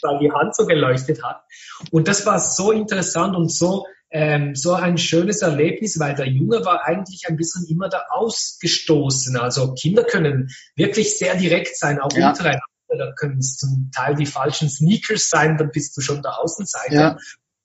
weil 0.03 0.19
die 0.19 0.31
Hand 0.31 0.55
so 0.55 0.67
geleuchtet 0.67 1.23
hat. 1.23 1.43
Und 1.91 2.09
das 2.09 2.27
war 2.27 2.39
so 2.39 2.71
interessant 2.73 3.35
und 3.35 3.51
so 3.51 3.87
ähm, 4.11 4.55
so 4.55 4.75
ein 4.75 4.99
schönes 4.99 5.43
Erlebnis, 5.43 5.99
weil 5.99 6.15
der 6.15 6.29
Junge 6.29 6.65
war 6.65 6.87
eigentlich 6.87 7.25
ein 7.29 7.37
bisschen 7.37 7.67
immer 7.69 7.89
da 7.89 8.05
ausgestoßen. 8.09 9.37
Also 9.37 9.75
Kinder 9.75 10.05
können 10.05 10.49
wirklich 10.77 11.19
sehr 11.19 11.35
direkt 11.37 11.77
sein, 11.77 12.01
auch 12.01 12.13
ja. 12.13 12.31
untereinander. 12.31 12.65
Da 12.89 13.13
können 13.13 13.39
es 13.39 13.57
zum 13.57 13.91
Teil 13.95 14.15
die 14.15 14.27
falschen 14.27 14.69
Sneakers 14.69 15.29
sein, 15.29 15.57
dann 15.57 15.71
bist 15.71 15.97
du 15.97 16.01
schon 16.01 16.23
der 16.23 16.39
Außenseiter. 16.41 16.95
Ja. 16.95 17.17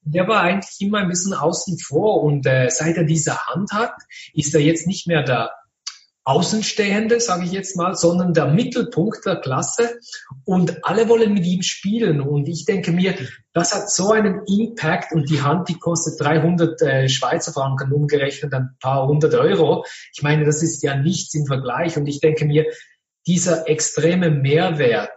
Der 0.04 0.28
war 0.28 0.42
eigentlich 0.42 0.80
immer 0.80 1.00
ein 1.00 1.10
bisschen 1.10 1.34
außen 1.34 1.78
vor 1.78 2.24
und 2.24 2.46
äh, 2.48 2.70
seit 2.70 2.98
er 2.98 3.04
diese 3.04 3.48
Hand 3.48 3.72
hat, 3.72 3.94
ist 4.34 4.54
er 4.56 4.62
jetzt 4.62 4.88
nicht 4.88 5.08
mehr 5.08 5.24
der 5.24 5.52
Außenstehende, 6.24 7.20
sage 7.20 7.46
ich 7.46 7.52
jetzt 7.52 7.76
mal, 7.76 7.96
sondern 7.96 8.34
der 8.34 8.46
Mittelpunkt 8.46 9.26
der 9.26 9.38
Klasse 9.38 10.00
und 10.46 10.86
alle 10.86 11.10
wollen 11.10 11.34
mit 11.34 11.46
ihm 11.46 11.64
spielen 11.64 12.22
und 12.22 12.48
ich 12.48 12.66
denke 12.66 12.92
mir, 12.92 13.16
das 13.54 13.74
hat 13.74 13.90
so 13.90 14.12
einen 14.12 14.42
Impact 14.46 15.14
und 15.14 15.32
die 15.32 15.42
Hand, 15.42 15.68
die 15.68 15.80
kostet 15.80 16.22
300 16.22 16.82
äh, 16.84 17.10
Schweizer 17.10 17.52
Franken, 17.54 17.92
umgerechnet 17.92 18.54
ein 18.54 18.76
paar 18.80 19.08
hundert 19.08 19.34
Euro. 19.34 19.84
Ich 20.14 20.22
meine, 20.22 20.46
das 20.46 20.62
ist 20.62 20.84
ja 20.84 20.96
nichts 20.96 21.34
im 21.34 21.48
Vergleich 21.48 21.98
und 21.98 22.06
ich 22.06 22.20
denke 22.20 22.46
mir, 22.46 22.66
dieser 23.28 23.68
extreme 23.70 24.32
Mehrwert, 24.32 25.12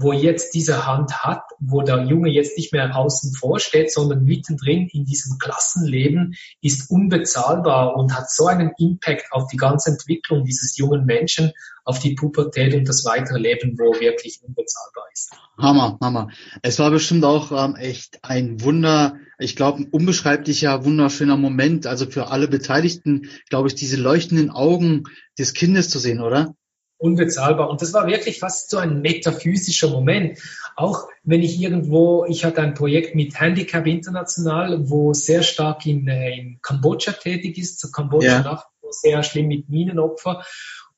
wo 0.00 0.12
jetzt 0.14 0.54
diese 0.54 0.86
Hand 0.86 1.22
hat, 1.22 1.42
wo 1.58 1.82
der 1.82 2.04
Junge 2.04 2.30
jetzt 2.30 2.56
nicht 2.56 2.72
mehr 2.72 2.96
außen 2.96 3.34
vor 3.34 3.60
steht, 3.60 3.92
sondern 3.92 4.24
mittendrin 4.24 4.88
in 4.90 5.04
diesem 5.04 5.38
Klassenleben, 5.38 6.34
ist 6.62 6.90
unbezahlbar 6.90 7.96
und 7.96 8.16
hat 8.16 8.30
so 8.30 8.46
einen 8.46 8.72
Impact 8.78 9.26
auf 9.30 9.48
die 9.48 9.58
ganze 9.58 9.90
Entwicklung 9.90 10.44
dieses 10.44 10.78
jungen 10.78 11.04
Menschen, 11.04 11.52
auf 11.84 11.98
die 11.98 12.14
Pubertät 12.14 12.74
und 12.74 12.88
das 12.88 13.04
weitere 13.04 13.38
Leben, 13.38 13.76
wo 13.78 13.98
wirklich 14.00 14.40
unbezahlbar 14.42 15.04
ist. 15.12 15.32
Hammer, 15.58 15.98
Hammer. 16.00 16.28
Es 16.62 16.78
war 16.78 16.90
bestimmt 16.90 17.24
auch 17.24 17.52
ähm, 17.52 17.76
echt 17.76 18.20
ein 18.22 18.62
Wunder, 18.62 19.16
ich 19.38 19.56
glaube, 19.56 19.80
ein 19.82 19.88
unbeschreiblicher, 19.90 20.84
wunderschöner 20.84 21.36
Moment, 21.36 21.86
also 21.86 22.06
für 22.06 22.28
alle 22.28 22.48
Beteiligten, 22.48 23.28
glaube 23.50 23.68
ich, 23.68 23.74
diese 23.74 23.96
leuchtenden 23.96 24.50
Augen 24.50 25.04
des 25.38 25.52
Kindes 25.52 25.90
zu 25.90 25.98
sehen, 25.98 26.20
oder? 26.20 26.54
Unbezahlbar. 27.00 27.70
Und 27.70 27.82
das 27.82 27.92
war 27.92 28.06
wirklich 28.06 28.38
fast 28.38 28.70
so 28.70 28.76
ein 28.76 29.00
metaphysischer 29.00 29.88
Moment. 29.88 30.38
Auch 30.76 31.08
wenn 31.24 31.42
ich 31.42 31.60
irgendwo, 31.60 32.26
ich 32.26 32.44
hatte 32.44 32.60
ein 32.60 32.74
Projekt 32.74 33.14
mit 33.14 33.40
Handicap 33.40 33.86
International, 33.86 34.88
wo 34.88 35.14
sehr 35.14 35.42
stark 35.42 35.86
in, 35.86 36.06
äh, 36.06 36.38
in 36.38 36.58
Kambodscha 36.62 37.12
tätig 37.12 37.58
ist, 37.58 37.80
so 37.80 37.90
Kambodscha 37.90 38.42
ja. 38.42 38.64
sehr 38.90 39.22
schlimm 39.22 39.48
mit 39.48 39.68
Minenopfer. 39.68 40.44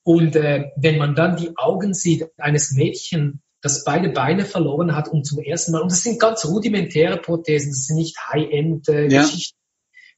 Und 0.02 0.34
äh, 0.34 0.70
wenn 0.76 0.98
man 0.98 1.14
dann 1.14 1.36
die 1.36 1.56
Augen 1.56 1.94
sieht 1.94 2.28
eines 2.36 2.72
Mädchen, 2.72 3.40
das 3.60 3.84
beide 3.84 4.08
Beine 4.08 4.44
verloren 4.44 4.96
hat 4.96 5.06
und 5.06 5.24
zum 5.24 5.38
ersten 5.38 5.70
Mal, 5.70 5.82
und 5.82 5.92
das 5.92 6.02
sind 6.02 6.20
ganz 6.20 6.44
rudimentäre 6.44 7.16
Prothesen, 7.16 7.70
das 7.70 7.86
sind 7.86 7.96
nicht 7.96 8.18
High-End-Geschichten, 8.18 9.56
äh, 9.56 9.61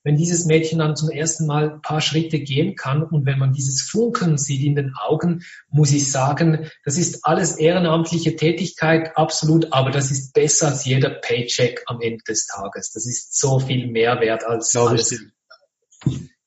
wenn 0.04 0.16
dieses 0.16 0.44
Mädchen 0.44 0.78
dann 0.78 0.96
zum 0.96 1.10
ersten 1.10 1.46
Mal 1.46 1.72
ein 1.72 1.82
paar 1.82 2.02
Schritte 2.02 2.38
gehen 2.38 2.76
kann 2.76 3.02
und 3.02 3.24
wenn 3.24 3.38
man 3.38 3.52
dieses 3.52 3.82
Funkeln 3.82 4.36
sieht 4.36 4.62
in 4.62 4.76
den 4.76 4.94
Augen, 4.94 5.42
muss 5.70 5.92
ich 5.92 6.10
sagen, 6.10 6.70
das 6.84 6.98
ist 6.98 7.24
alles 7.24 7.56
ehrenamtliche 7.56 8.36
Tätigkeit, 8.36 9.16
absolut, 9.16 9.72
aber 9.72 9.90
das 9.90 10.10
ist 10.10 10.34
besser 10.34 10.68
als 10.68 10.84
jeder 10.84 11.10
Paycheck 11.10 11.82
am 11.86 12.00
Ende 12.02 12.22
des 12.28 12.46
Tages. 12.46 12.92
Das 12.92 13.06
ist 13.06 13.38
so 13.38 13.58
viel 13.58 13.88
mehr 13.88 14.20
wert 14.20 14.44
als 14.44 14.70
Glaube 14.70 14.90
alles. 14.90 15.24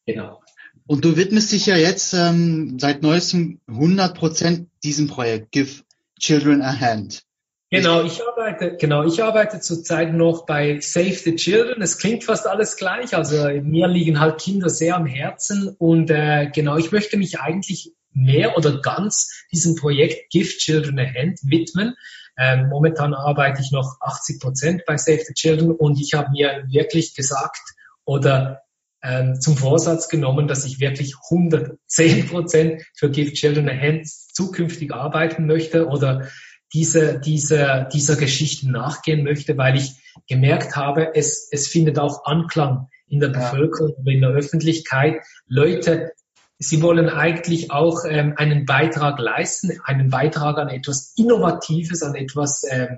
Genau. 0.06 0.42
Und 0.86 1.04
du 1.04 1.18
widmest 1.18 1.52
dich 1.52 1.66
ja 1.66 1.76
jetzt 1.76 2.14
ähm, 2.14 2.78
seit 2.80 3.02
neuestem 3.02 3.60
100 3.68 4.18
Prozent 4.18 4.70
diesem 4.84 5.08
Projekt 5.08 5.52
Give 5.52 5.84
Children 6.20 6.62
a 6.62 6.80
Hand. 6.80 7.27
Genau, 7.70 8.04
ich 8.04 8.22
arbeite, 8.26 8.78
genau, 8.78 9.04
ich 9.04 9.22
arbeite 9.22 9.60
zurzeit 9.60 10.14
noch 10.14 10.46
bei 10.46 10.80
Save 10.80 11.16
the 11.16 11.36
Children. 11.36 11.82
Es 11.82 11.98
klingt 11.98 12.24
fast 12.24 12.48
alles 12.48 12.78
gleich. 12.78 13.14
Also 13.14 13.50
mir 13.62 13.88
liegen 13.88 14.22
halt 14.22 14.40
Kinder 14.40 14.70
sehr 14.70 14.96
am 14.96 15.06
Herzen 15.06 15.76
und 15.78 16.10
äh, 16.10 16.50
genau, 16.54 16.78
ich 16.78 16.94
möchte 16.94 17.18
mich 17.18 17.42
eigentlich 17.42 17.94
mehr 18.14 18.58
oder 18.58 18.80
ganz 18.80 19.46
diesem 19.52 19.76
Projekt 19.76 20.30
Give 20.30 20.48
Children 20.48 20.98
a 21.00 21.06
Hand 21.06 21.40
widmen. 21.44 21.96
Ähm, 22.38 22.70
momentan 22.70 23.14
arbeite 23.14 23.62
ich 23.62 23.72
noch 23.72 23.98
80 24.00 24.40
Prozent 24.40 24.84
bei 24.86 24.96
Save 24.96 25.24
the 25.26 25.34
Children 25.34 25.72
und 25.72 26.00
ich 26.00 26.14
habe 26.14 26.30
mir 26.32 26.64
wirklich 26.70 27.16
gesagt 27.16 27.76
oder 28.06 28.62
ähm, 29.04 29.42
zum 29.42 29.58
Vorsatz 29.58 30.08
genommen, 30.08 30.48
dass 30.48 30.64
ich 30.64 30.80
wirklich 30.80 31.16
110 31.32 32.30
Prozent 32.30 32.84
für 32.96 33.10
Give 33.10 33.34
Children 33.34 33.68
a 33.68 33.74
Hand 33.74 34.08
zukünftig 34.08 34.94
arbeiten 34.94 35.48
möchte 35.48 35.88
oder 35.88 36.30
diese, 36.74 37.20
diese, 37.20 37.88
dieser 37.94 38.16
Geschichte 38.16 38.70
nachgehen 38.70 39.24
möchte, 39.24 39.58
weil 39.58 39.78
ich 39.78 39.94
gemerkt 40.28 40.76
habe, 40.76 41.16
es, 41.16 41.48
es 41.52 41.68
findet 41.68 42.00
auch 42.00 42.26
Anklang 42.26 42.90
in 43.08 43.20
der 43.20 43.30
Bevölkerung, 43.30 43.96
ja. 44.04 44.14
in 44.14 44.22
der 44.22 44.32
Öffentlichkeit. 44.32 45.22
Leute, 45.48 46.12
sie 46.60 46.82
wollen 46.82 47.10
eigentlich 47.10 47.72
auch 47.72 48.04
ähm, 48.06 48.34
einen 48.36 48.66
Beitrag 48.66 49.20
leisten, 49.20 49.80
einen 49.86 50.10
Beitrag 50.10 50.58
an 50.58 50.70
etwas 50.70 51.14
Innovatives, 51.16 52.04
an 52.04 52.16
etwas, 52.16 52.64
ähm, 52.70 52.98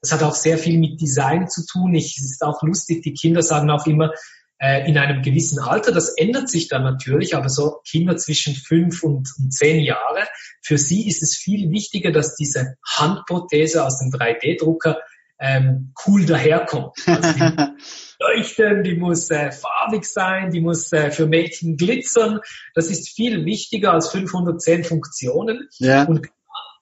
das 0.00 0.12
hat 0.12 0.22
auch 0.22 0.34
sehr 0.34 0.58
viel 0.58 0.78
mit 0.78 1.00
Design 1.00 1.48
zu 1.48 1.66
tun. 1.66 1.94
Ich, 1.94 2.18
es 2.18 2.30
ist 2.30 2.42
auch 2.42 2.62
lustig, 2.62 3.02
die 3.02 3.14
Kinder 3.14 3.42
sagen 3.42 3.70
auch 3.70 3.86
immer, 3.86 4.12
äh, 4.58 4.88
in 4.88 4.98
einem 4.98 5.22
gewissen 5.22 5.58
Alter. 5.60 5.92
Das 5.92 6.10
ändert 6.16 6.48
sich 6.48 6.68
dann 6.68 6.82
natürlich, 6.82 7.36
aber 7.36 7.48
so 7.48 7.80
Kinder 7.86 8.16
zwischen 8.16 8.54
fünf 8.54 9.02
und, 9.02 9.32
und 9.38 9.52
zehn 9.52 9.80
Jahre, 9.80 10.26
für 10.62 10.78
sie 10.78 11.06
ist 11.08 11.22
es 11.22 11.36
viel 11.36 11.70
wichtiger, 11.70 12.12
dass 12.12 12.36
diese 12.36 12.76
Handprothese 12.84 13.84
aus 13.84 13.98
dem 13.98 14.10
3D-Drucker 14.10 14.98
ähm, 15.40 15.92
cool 16.06 16.26
daherkommt. 16.26 16.96
Also 17.06 17.32
die 17.32 17.54
leuchten, 18.20 18.82
die 18.82 18.96
muss 18.96 19.30
äh, 19.30 19.52
farbig 19.52 20.04
sein, 20.04 20.50
die 20.50 20.60
muss 20.60 20.92
äh, 20.92 21.12
für 21.12 21.26
Mädchen 21.26 21.76
glitzern. 21.76 22.40
Das 22.74 22.90
ist 22.90 23.08
viel 23.10 23.44
wichtiger 23.44 23.92
als 23.92 24.10
510 24.10 24.82
Funktionen. 24.82 25.68
Ja. 25.78 26.04
Und 26.04 26.26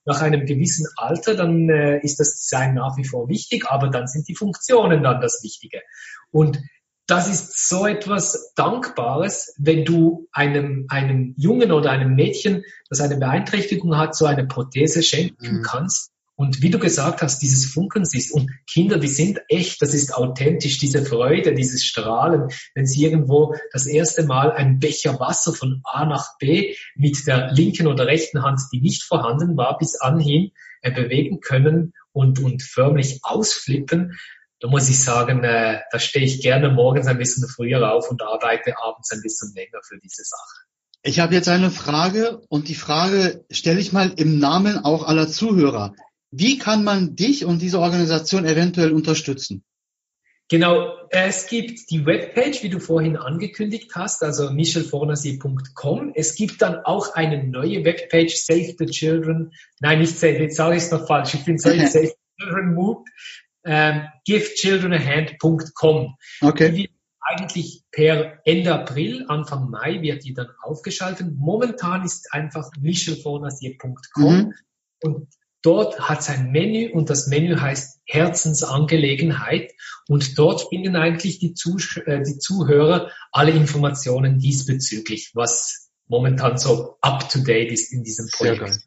nach 0.07 0.23
einem 0.23 0.47
gewissen 0.47 0.87
Alter, 0.97 1.35
dann 1.35 1.69
äh, 1.69 1.99
ist 1.99 2.19
das 2.21 2.37
Design 2.37 2.75
nach 2.75 2.97
wie 2.97 3.05
vor 3.05 3.29
wichtig, 3.29 3.67
aber 3.69 3.89
dann 3.89 4.07
sind 4.07 4.29
die 4.29 4.35
Funktionen 4.37 5.03
dann 5.03 5.21
das 5.21 5.43
Wichtige. 5.43 5.83
Und 6.31 6.59
das 7.07 7.29
ist 7.29 7.69
so 7.69 7.87
etwas 7.87 8.53
Dankbares, 8.57 9.55
wenn 9.59 9.85
du 9.85 10.29
einem, 10.33 10.87
einem 10.89 11.35
Jungen 11.37 11.71
oder 11.71 11.91
einem 11.91 12.15
Mädchen, 12.15 12.65
das 12.91 13.01
eine 13.01 13.17
Beeinträchtigung 13.17 13.97
hat, 13.97 14.17
so 14.17 14.27
eine 14.27 14.47
Prothese 14.47 15.03
schenken 15.03 15.59
mhm. 15.59 15.63
kannst. 15.63 16.11
Und 16.39 16.61
wie 16.61 16.69
du 16.69 16.79
gesagt 16.79 17.23
hast, 17.23 17.41
dieses 17.41 17.65
Funkeln 17.65 18.05
siehst. 18.05 18.35
Und 18.35 18.51
Kinder, 18.71 18.99
die 18.99 19.09
sind 19.09 19.41
echt, 19.49 19.81
das 19.81 19.95
ist 19.95 20.15
authentisch, 20.15 20.79
diese 20.79 21.03
Freude, 21.03 21.55
dieses 21.55 21.83
Strahlen, 21.85 22.49
wenn 22.75 22.87
sie 22.87 23.05
irgendwo 23.05 23.55
das 23.73 23.87
erste 23.87 24.25
Mal 24.25 24.53
einen 24.53 24.79
Becher 24.79 25.19
Wasser 25.19 25.55
von 25.55 25.81
A 25.85 26.05
nach 26.05 26.37
B 26.39 26.75
mit 26.95 27.27
der 27.27 27.53
linken 27.53 27.87
oder 27.87 28.07
rechten 28.07 28.43
Hand, 28.43 28.61
die 28.71 28.83
nicht 28.83 29.05
vorhanden 29.05 29.57
war, 29.57 29.79
bis 29.79 29.99
anhin 29.99 30.51
äh, 30.83 30.91
bewegen 30.91 31.41
können 31.41 31.95
und, 32.13 32.39
und 32.39 32.63
förmlich 32.63 33.21
ausflippen 33.23 34.19
da 34.61 34.69
muss 34.69 34.89
ich 34.89 35.03
sagen, 35.03 35.45
äh, 35.45 35.81
da 35.91 35.99
stehe 35.99 36.25
ich 36.25 36.41
gerne 36.41 36.71
morgens 36.71 37.07
ein 37.07 37.19
bisschen 37.19 37.49
früher 37.49 37.93
auf 37.93 38.11
und 38.11 38.23
arbeite 38.23 38.75
abends 38.79 39.13
ein 39.13 39.21
bisschen 39.23 39.53
länger 39.55 39.81
für 39.83 39.99
diese 39.99 40.25
Sache. 40.25 40.67
Ich 41.03 41.21
habe 41.21 41.35
jetzt 41.35 41.49
eine 41.49 41.71
Frage 41.71 42.41
und 42.49 42.69
die 42.69 42.75
Frage 42.75 43.45
stelle 43.51 43.81
ich 43.81 43.93
mal 43.93 44.13
im 44.17 44.39
Namen 44.39 44.79
auch 44.79 45.07
aller 45.07 45.29
Zuhörer. 45.29 45.95
Wie 46.31 46.59
kann 46.59 46.85
man 46.85 47.15
dich 47.15 47.45
und 47.45 47.63
diese 47.63 47.79
Organisation 47.79 48.45
eventuell 48.45 48.93
unterstützen? 48.93 49.63
Genau, 50.49 50.97
es 51.11 51.49
gibt 51.49 51.91
die 51.91 52.07
Webpage, 52.07 52.63
wie 52.63 52.69
du 52.69 52.79
vorhin 52.79 53.17
angekündigt 53.17 53.93
hast, 53.97 54.23
also 54.23 54.51
michelfornasier.com. 54.51 56.13
Es 56.15 56.37
gibt 56.37 56.63
dann 56.63 56.85
auch 56.85 57.15
eine 57.15 57.43
neue 57.45 57.85
Webpage, 57.85 58.35
Save 58.37 58.75
the 58.79 58.87
Children. 58.87 59.53
Nein, 59.81 59.99
nicht 59.99 60.17
Save, 60.17 60.39
jetzt 60.39 60.57
sage 60.57 60.77
ich 60.77 60.85
es 60.85 60.91
noch 60.93 61.07
falsch. 61.07 61.35
Ich 61.35 61.45
bin 61.45 61.59
so 61.59 61.71
in 61.71 61.87
Save 61.89 62.07
the 62.07 62.45
Children 62.45 62.75
Mood. 62.75 62.99
Ähm, 63.67 64.09
givechildrenahand.com. 64.25 66.17
Okay. 66.41 66.73
Die 66.73 66.91
eigentlich 67.21 67.83
per 67.91 68.39
Ende 68.45 68.73
April, 68.73 69.27
Anfang 69.29 69.69
Mai 69.69 70.01
wird 70.01 70.25
die 70.25 70.33
dann 70.33 70.49
aufgeschaltet. 70.63 71.27
Momentan 71.37 72.05
ist 72.05 72.33
einfach 72.33 72.71
michelfornasier.com 72.79 74.37
mhm. 74.37 74.55
und 75.03 75.29
Dort 75.67 75.99
hat 75.99 76.21
es 76.21 76.29
ein 76.29 76.53
Menü 76.53 76.93
und 76.93 77.11
das 77.11 77.27
Menü 77.27 77.57
heißt 77.57 77.99
Herzensangelegenheit 78.05 79.73
und 80.07 80.39
dort 80.39 80.69
finden 80.69 80.95
eigentlich 80.95 81.41
die, 81.41 81.55
Zuh 81.55 81.79
äh, 82.05 82.23
die 82.23 82.39
Zuhörer 82.39 83.11
alle 83.33 83.51
Informationen 83.51 84.39
diesbezüglich, 84.39 85.33
was 85.35 85.91
momentan 86.07 86.57
so 86.57 86.99
up 87.01 87.29
to 87.31 87.41
date 87.41 87.73
ist 87.73 87.93
in 87.93 88.05
diesem 88.05 88.29
Projekt. 88.29 88.79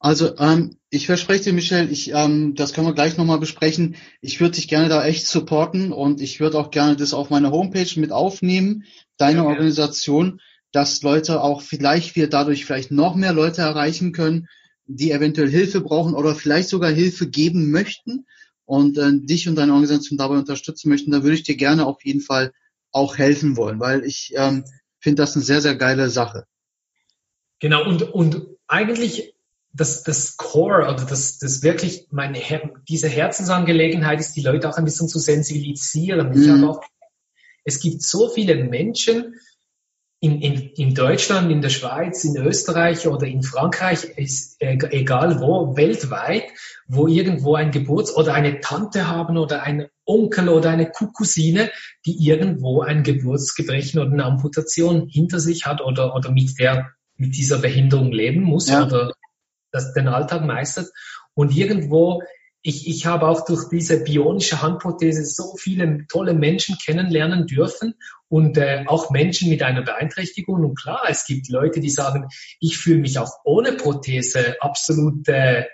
Also 0.00 0.36
ähm, 0.38 0.76
ich 0.90 1.06
verspreche 1.06 1.44
dir, 1.44 1.52
Michel, 1.52 1.90
ich, 1.90 2.12
ähm, 2.12 2.54
das 2.54 2.72
können 2.72 2.86
wir 2.86 2.94
gleich 2.94 3.16
nochmal 3.16 3.40
besprechen. 3.40 3.96
Ich 4.20 4.40
würde 4.40 4.54
dich 4.54 4.68
gerne 4.68 4.88
da 4.88 5.04
echt 5.04 5.26
supporten 5.26 5.92
und 5.92 6.20
ich 6.20 6.38
würde 6.38 6.58
auch 6.58 6.70
gerne 6.70 6.96
das 6.96 7.14
auf 7.14 7.30
meine 7.30 7.50
Homepage 7.50 7.98
mit 7.98 8.12
aufnehmen, 8.12 8.84
deine 9.16 9.38
ja, 9.38 9.44
Organisation, 9.44 10.40
dass 10.70 11.02
Leute 11.02 11.42
auch 11.42 11.62
vielleicht 11.62 12.14
wir 12.14 12.28
dadurch 12.28 12.64
vielleicht 12.64 12.92
noch 12.92 13.16
mehr 13.16 13.32
Leute 13.32 13.62
erreichen 13.62 14.12
können 14.12 14.48
die 14.88 15.12
eventuell 15.12 15.50
Hilfe 15.50 15.82
brauchen 15.82 16.14
oder 16.14 16.34
vielleicht 16.34 16.70
sogar 16.70 16.90
Hilfe 16.90 17.28
geben 17.28 17.70
möchten 17.70 18.26
und 18.64 18.98
äh, 18.98 19.12
dich 19.12 19.48
und 19.48 19.54
deine 19.54 19.72
Organisation 19.72 20.18
dabei 20.18 20.36
unterstützen 20.36 20.88
möchten, 20.88 21.10
da 21.10 21.22
würde 21.22 21.34
ich 21.34 21.42
dir 21.42 21.56
gerne 21.56 21.86
auf 21.86 22.04
jeden 22.04 22.22
Fall 22.22 22.52
auch 22.90 23.18
helfen 23.18 23.56
wollen, 23.56 23.78
weil 23.80 24.04
ich 24.04 24.32
ähm, 24.34 24.64
finde 24.98 25.22
das 25.22 25.36
eine 25.36 25.44
sehr, 25.44 25.60
sehr 25.60 25.76
geile 25.76 26.08
Sache. 26.08 26.46
Genau, 27.60 27.86
und, 27.86 28.02
und 28.02 28.46
eigentlich 28.66 29.34
das, 29.72 30.02
das 30.02 30.36
Core 30.36 30.88
oder 30.88 31.04
das, 31.04 31.38
das 31.38 31.62
wirklich 31.62 32.08
meine 32.10 32.38
Her 32.38 32.70
diese 32.88 33.08
Herzensangelegenheit 33.08 34.20
ist, 34.20 34.34
die 34.34 34.42
Leute 34.42 34.68
auch 34.68 34.76
ein 34.76 34.84
bisschen 34.84 35.08
zu 35.08 35.18
sensibilisieren. 35.18 36.30
Mhm. 36.30 36.42
Ich 36.42 36.48
habe 36.48 36.68
auch, 36.68 36.80
es 37.64 37.80
gibt 37.80 38.02
so 38.02 38.28
viele 38.28 38.64
Menschen, 38.64 39.34
in, 40.20 40.40
in, 40.40 40.70
in 40.70 40.94
Deutschland, 40.94 41.50
in 41.52 41.62
der 41.62 41.68
Schweiz, 41.68 42.24
in 42.24 42.36
Österreich 42.36 43.06
oder 43.06 43.26
in 43.26 43.44
Frankreich, 43.44 44.04
ist 44.16 44.60
äh, 44.60 44.76
egal 44.90 45.40
wo, 45.40 45.76
weltweit, 45.76 46.44
wo 46.88 47.06
irgendwo 47.06 47.54
ein 47.54 47.70
Geburts- 47.70 48.16
oder 48.16 48.34
eine 48.34 48.60
Tante 48.60 49.06
haben 49.06 49.36
oder 49.36 49.62
ein 49.62 49.86
Onkel 50.04 50.48
oder 50.48 50.70
eine 50.70 50.90
Cousine, 50.90 51.70
die 52.04 52.16
irgendwo 52.26 52.82
ein 52.82 53.04
Geburtsgebrechen 53.04 54.00
oder 54.00 54.10
eine 54.10 54.24
Amputation 54.24 55.06
hinter 55.08 55.38
sich 55.38 55.66
hat 55.66 55.80
oder, 55.80 56.16
oder 56.16 56.32
mit 56.32 56.58
der, 56.58 56.90
mit 57.16 57.36
dieser 57.36 57.58
Behinderung 57.58 58.10
leben 58.10 58.42
muss 58.42 58.68
ja. 58.68 58.84
oder 58.84 59.12
das 59.70 59.92
den 59.92 60.08
Alltag 60.08 60.44
meistert. 60.44 60.88
Und 61.34 61.54
irgendwo 61.54 62.22
ich, 62.62 62.88
ich 62.88 63.06
habe 63.06 63.28
auch 63.28 63.44
durch 63.44 63.68
diese 63.70 64.02
bionische 64.02 64.60
Handprothese 64.62 65.24
so 65.24 65.56
viele 65.56 66.06
tolle 66.08 66.34
Menschen 66.34 66.76
kennenlernen 66.76 67.46
dürfen 67.46 67.94
und 68.28 68.58
äh, 68.58 68.84
auch 68.86 69.10
Menschen 69.10 69.48
mit 69.48 69.62
einer 69.62 69.82
Beeinträchtigung. 69.82 70.64
Und 70.64 70.74
klar, 70.74 71.02
es 71.08 71.24
gibt 71.24 71.48
Leute, 71.48 71.80
die 71.80 71.90
sagen, 71.90 72.26
ich 72.60 72.76
fühle 72.76 72.98
mich 72.98 73.18
auch 73.18 73.30
ohne 73.44 73.72
Prothese 73.72 74.56
absolut 74.60 75.26
äh, 75.28 75.66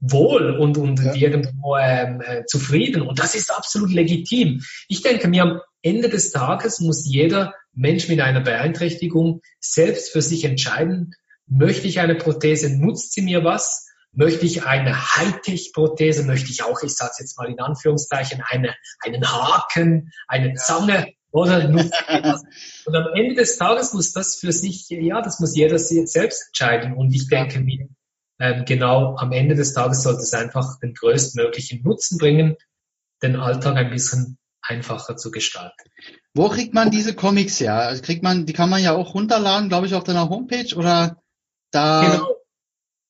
wohl 0.00 0.56
und, 0.58 0.78
und 0.78 1.02
ja. 1.02 1.14
irgendwo 1.14 1.76
ähm, 1.76 2.20
äh, 2.20 2.44
zufrieden. 2.44 3.02
Und 3.02 3.18
das 3.18 3.34
ist 3.34 3.50
absolut 3.50 3.90
legitim. 3.90 4.62
Ich 4.88 5.02
denke 5.02 5.28
mir, 5.28 5.42
am 5.42 5.60
Ende 5.82 6.08
des 6.08 6.30
Tages 6.30 6.80
muss 6.80 7.06
jeder 7.06 7.54
Mensch 7.72 8.08
mit 8.08 8.20
einer 8.20 8.40
Beeinträchtigung 8.40 9.40
selbst 9.60 10.12
für 10.12 10.22
sich 10.22 10.44
entscheiden, 10.44 11.14
möchte 11.50 11.88
ich 11.88 12.00
eine 12.00 12.14
Prothese, 12.14 12.70
nutzt 12.78 13.12
sie 13.12 13.22
mir 13.22 13.44
was? 13.44 13.88
Möchte 14.12 14.46
ich 14.46 14.64
eine 14.64 15.16
Hightech-Prothese, 15.16 16.24
möchte 16.24 16.50
ich 16.50 16.62
auch, 16.62 16.82
ich 16.82 16.94
sage 16.94 17.12
jetzt 17.18 17.38
mal 17.38 17.50
in 17.50 17.60
Anführungszeichen, 17.60 18.42
eine, 18.44 18.74
einen 19.00 19.30
Haken, 19.30 20.10
eine 20.26 20.54
Zange 20.54 21.12
oder 21.32 21.68
Und 22.86 22.96
am 22.96 23.14
Ende 23.14 23.34
des 23.34 23.56
Tages 23.56 23.92
muss 23.92 24.12
das 24.12 24.36
für 24.36 24.52
sich, 24.52 24.88
ja, 24.88 25.22
das 25.22 25.38
muss 25.38 25.54
jeder 25.54 25.78
selbst 25.78 26.48
entscheiden. 26.48 26.94
Und 26.94 27.14
ich 27.14 27.28
denke 27.28 27.60
mir, 27.60 27.88
ähm, 28.40 28.64
genau 28.64 29.16
am 29.16 29.30
Ende 29.32 29.54
des 29.54 29.74
Tages 29.74 30.02
sollte 30.02 30.22
es 30.22 30.34
einfach 30.34 30.78
den 30.80 30.94
größtmöglichen 30.94 31.82
Nutzen 31.82 32.18
bringen, 32.18 32.56
den 33.22 33.36
Alltag 33.36 33.76
ein 33.76 33.90
bisschen 33.90 34.38
einfacher 34.62 35.16
zu 35.16 35.30
gestalten. 35.30 35.90
Wo 36.34 36.48
kriegt 36.48 36.74
man 36.74 36.90
diese 36.90 37.14
Comics 37.14 37.60
her? 37.60 37.74
Also 37.74 38.02
kriegt 38.02 38.22
man, 38.22 38.46
die 38.46 38.52
kann 38.52 38.70
man 38.70 38.82
ja 38.82 38.92
auch 38.92 39.14
runterladen, 39.14 39.68
glaube 39.68 39.86
ich, 39.86 39.94
auf 39.94 40.04
deiner 40.04 40.28
Homepage 40.28 40.74
oder 40.74 41.20
da? 41.70 42.10
Genau. 42.10 42.36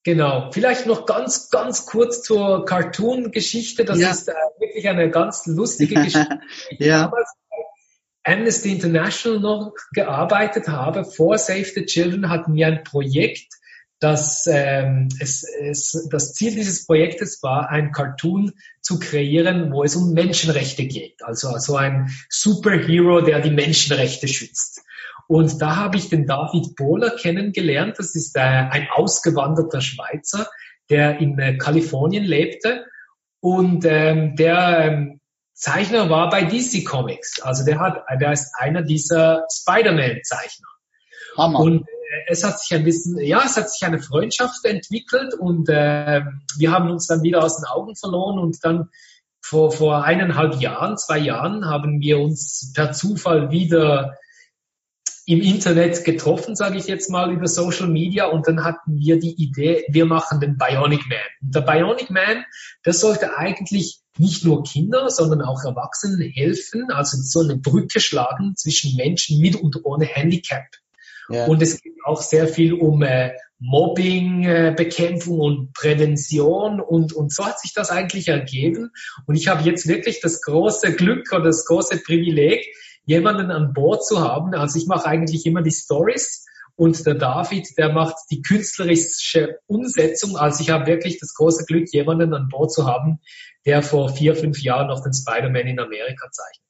Genau. 0.03 0.51
Vielleicht 0.51 0.87
noch 0.87 1.05
ganz, 1.05 1.51
ganz 1.51 1.85
kurz 1.85 2.23
zur 2.23 2.65
Cartoon-Geschichte. 2.65 3.85
Das 3.85 3.99
ja. 3.99 4.11
ist 4.11 4.29
äh, 4.29 4.33
wirklich 4.59 4.89
eine 4.89 5.11
ganz 5.11 5.47
lustige 5.47 5.95
Geschichte. 6.03 6.41
ja. 6.79 7.05
damals 7.05 7.31
bei 7.51 8.33
Amnesty 8.33 8.73
International 8.73 9.41
noch 9.41 9.75
gearbeitet 9.93 10.69
habe, 10.69 11.05
vor 11.05 11.37
Save 11.39 11.65
the 11.65 11.85
Children 11.85 12.31
hatten 12.31 12.55
wir 12.55 12.67
ein 12.67 12.85
Projekt, 12.85 13.55
das, 13.99 14.47
ähm, 14.51 15.09
es, 15.21 15.45
es, 15.45 16.09
das 16.11 16.33
Ziel 16.33 16.55
dieses 16.55 16.87
Projektes 16.87 17.43
war, 17.43 17.69
ein 17.69 17.93
Cartoon 17.93 18.53
zu 18.81 18.99
kreieren, 18.99 19.73
wo 19.73 19.85
es 19.85 19.95
um 19.95 20.15
Menschenrechte 20.15 20.87
geht. 20.87 21.23
Also, 21.23 21.49
also 21.49 21.77
ein 21.77 22.11
Superhero, 22.31 23.21
der 23.21 23.41
die 23.41 23.51
Menschenrechte 23.51 24.27
schützt. 24.27 24.83
Und 25.31 25.63
da 25.63 25.77
habe 25.77 25.97
ich 25.97 26.09
den 26.09 26.27
David 26.27 26.75
Bohler 26.75 27.11
kennengelernt. 27.11 28.01
Das 28.01 28.17
ist 28.17 28.37
äh, 28.37 28.41
ein 28.41 28.89
ausgewanderter 28.91 29.81
Schweizer, 29.81 30.49
der 30.89 31.21
in 31.21 31.39
äh, 31.39 31.57
Kalifornien 31.57 32.25
lebte. 32.25 32.85
Und 33.39 33.85
ähm, 33.85 34.35
der 34.35 34.81
ähm, 34.81 35.21
Zeichner 35.55 36.11
war 36.11 36.31
bei 36.31 36.43
DC 36.43 36.85
Comics. 36.85 37.41
Also 37.43 37.65
der 37.65 37.79
hat, 37.79 38.03
der 38.21 38.33
ist 38.33 38.53
einer 38.59 38.83
dieser 38.83 39.47
Spider-Man-Zeichner. 39.53 40.67
Und 41.61 41.83
äh, 41.83 42.27
es 42.27 42.43
hat 42.43 42.59
sich 42.59 42.77
ein 42.77 42.83
bisschen, 42.83 43.17
ja, 43.21 43.43
es 43.47 43.57
hat 43.57 43.71
sich 43.71 43.87
eine 43.87 44.01
Freundschaft 44.01 44.65
entwickelt 44.65 45.35
und 45.35 45.69
äh, 45.69 46.23
wir 46.59 46.73
haben 46.73 46.91
uns 46.91 47.07
dann 47.07 47.23
wieder 47.23 47.45
aus 47.45 47.57
den 47.57 47.67
Augen 47.67 47.95
verloren 47.95 48.41
und 48.41 48.59
dann 48.65 48.89
vor, 49.41 49.71
vor 49.71 50.03
eineinhalb 50.03 50.61
Jahren, 50.61 50.99
zwei 50.99 51.19
Jahren 51.19 51.67
haben 51.67 52.01
wir 52.01 52.19
uns 52.19 52.73
per 52.75 52.91
Zufall 52.91 53.53
wieder 53.53 54.17
im 55.27 55.41
Internet 55.41 56.05
getroffen, 56.05 56.57
sage 56.57 56.79
ich 56.79 56.87
jetzt 56.87 57.11
mal, 57.11 57.33
über 57.33 57.47
Social 57.47 57.89
Media 57.89 58.27
und 58.27 58.49
dann 58.49 58.65
hatten 58.65 58.99
wir 58.99 59.19
die 59.19 59.35
Idee, 59.43 59.85
wir 59.89 60.07
machen 60.07 60.41
den 60.41 60.57
Bionic 60.57 61.07
Man. 61.09 61.19
Und 61.43 61.55
der 61.55 61.61
Bionic 61.61 62.11
Man, 62.11 62.45
das 62.83 63.01
sollte 63.01 63.37
eigentlich 63.37 64.01
nicht 64.19 64.45
nur 64.45 64.65
Kinder, 64.65 65.09
sondern 65.09 65.43
auch 65.43 65.65
Erwachsenen 65.65 66.21
helfen, 66.21 66.91
also 66.91 67.17
so 67.21 67.41
eine 67.41 67.57
Brücke 67.57 68.01
schlagen 68.01 68.55
zwischen 68.57 68.97
Menschen 68.97 69.41
mit 69.41 69.57
und 69.57 69.85
ohne 69.85 70.05
Handicap. 70.05 70.65
Ja. 71.29 71.47
Und 71.47 71.63
es 71.63 71.81
geht 71.81 71.95
auch 72.05 72.23
sehr 72.23 72.49
viel 72.49 72.75
um 72.75 73.03
äh, 73.03 73.31
Mobbing-Bekämpfung 73.61 75.39
äh, 75.39 75.43
und 75.43 75.73
Prävention 75.75 76.81
und, 76.81 77.13
und 77.13 77.33
so 77.33 77.47
hat 77.47 77.61
sich 77.61 77.73
das 77.73 77.91
eigentlich 77.91 78.29
ergeben. 78.29 78.91
Und 79.27 79.37
ich 79.37 79.49
habe 79.49 79.63
jetzt 79.63 79.87
wirklich 79.87 80.21
das 80.21 80.43
große 80.43 80.95
Glück 80.97 81.33
oder 81.33 81.45
das 81.45 81.67
große 81.67 81.99
Privileg, 82.05 82.67
jemanden 83.11 83.51
an 83.51 83.73
Bord 83.73 84.07
zu 84.07 84.21
haben. 84.21 84.55
Also 84.55 84.79
ich 84.79 84.87
mache 84.87 85.07
eigentlich 85.07 85.45
immer 85.45 85.63
die 85.63 85.73
Stories 85.73 86.47
und 86.77 87.05
der 87.05 87.17
David, 87.17 87.67
der 87.77 87.93
macht 87.93 88.15
die 88.31 88.41
künstlerische 88.41 89.59
Umsetzung. 89.67 90.37
Also 90.37 90.63
ich 90.63 90.71
habe 90.71 90.87
wirklich 90.87 91.19
das 91.19 91.35
große 91.35 91.65
Glück, 91.65 91.93
jemanden 91.93 92.33
an 92.35 92.47
Bord 92.49 92.73
zu 92.73 92.87
haben, 92.87 93.19
der 93.67 93.83
vor 93.83 94.11
vier, 94.11 94.37
fünf 94.37 94.63
Jahren 94.63 94.87
noch 94.87 95.03
den 95.03 95.13
Spider-Man 95.13 95.67
in 95.67 95.81
Amerika 95.81 96.29
zeichnete. 96.31 96.69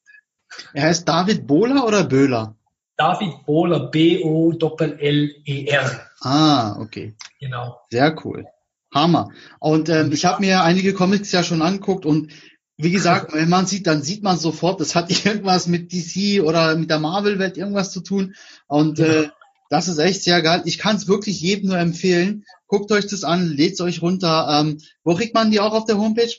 Er 0.73 0.85
heißt 0.85 1.07
David 1.07 1.47
Bohler 1.47 1.87
oder 1.87 2.05
Böhler? 2.05 2.57
David 2.97 3.45
Bohler, 3.45 3.91
B-O-L-L-E-R. 3.91 4.81
Ah, 6.23 6.81
okay. 6.81 7.15
Genau. 7.39 7.79
Sehr 7.91 8.17
cool. 8.25 8.47
Hammer. 8.95 9.29
Und 9.59 9.91
ähm, 9.91 10.11
ich 10.13 10.25
habe 10.25 10.41
mir 10.41 10.63
einige 10.63 10.95
Comics 10.95 11.33
ja 11.33 11.43
schon 11.43 11.61
angeguckt 11.61 12.07
und 12.07 12.33
wie 12.83 12.91
gesagt, 12.91 13.33
wenn 13.33 13.49
man 13.49 13.67
sieht, 13.67 13.87
dann 13.87 14.03
sieht 14.03 14.23
man 14.23 14.39
sofort, 14.39 14.81
das 14.81 14.95
hat 14.95 15.11
irgendwas 15.25 15.67
mit 15.67 15.93
DC 15.93 16.43
oder 16.43 16.77
mit 16.77 16.91
der 16.91 16.99
Marvel-Welt 16.99 17.57
irgendwas 17.57 17.93
zu 17.93 18.01
tun. 18.01 18.35
Und 18.67 18.99
ja. 18.99 19.23
äh, 19.23 19.29
das 19.71 19.89
ist 19.89 19.99
echt 19.99 20.25
sehr 20.25 20.43
geil. 20.43 20.63
Ich 20.65 20.79
kann 20.79 20.97
es 20.97 21.09
wirklich 21.09 21.41
jedem 21.41 21.69
nur 21.69 21.79
empfehlen. 21.79 22.45
Guckt 22.67 22.91
euch 22.93 23.07
das 23.07 23.25
an, 23.25 23.47
lädt 23.47 23.81
euch 23.81 24.03
runter. 24.03 24.61
Ähm, 24.61 24.79
wo 25.05 25.15
kriegt 25.15 25.35
man 25.35 25.51
die 25.51 25.61
auch 25.61 25.73
auf 25.73 25.85
der 25.85 25.99
Homepage? 25.99 26.33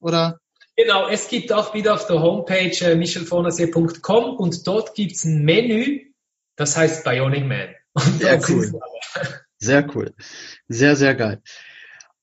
Oder? 0.00 0.40
Genau, 0.76 1.08
es 1.08 1.28
gibt 1.28 1.52
auch 1.52 1.72
wieder 1.72 1.94
auf 1.94 2.06
der 2.06 2.20
Homepage 2.20 2.76
äh, 2.82 2.94
michelfornasier.com 2.94 4.36
und 4.36 4.66
dort 4.66 4.94
gibt's 4.94 5.24
ein 5.24 5.42
Menü, 5.42 6.12
das 6.56 6.76
heißt 6.76 7.02
Bionic 7.02 7.46
Man. 7.46 7.74
sehr 8.18 8.40
cool. 8.50 8.80
Sehr 9.58 9.86
cool. 9.94 10.14
Sehr, 10.68 10.96
sehr 10.96 11.14
geil. 11.14 11.42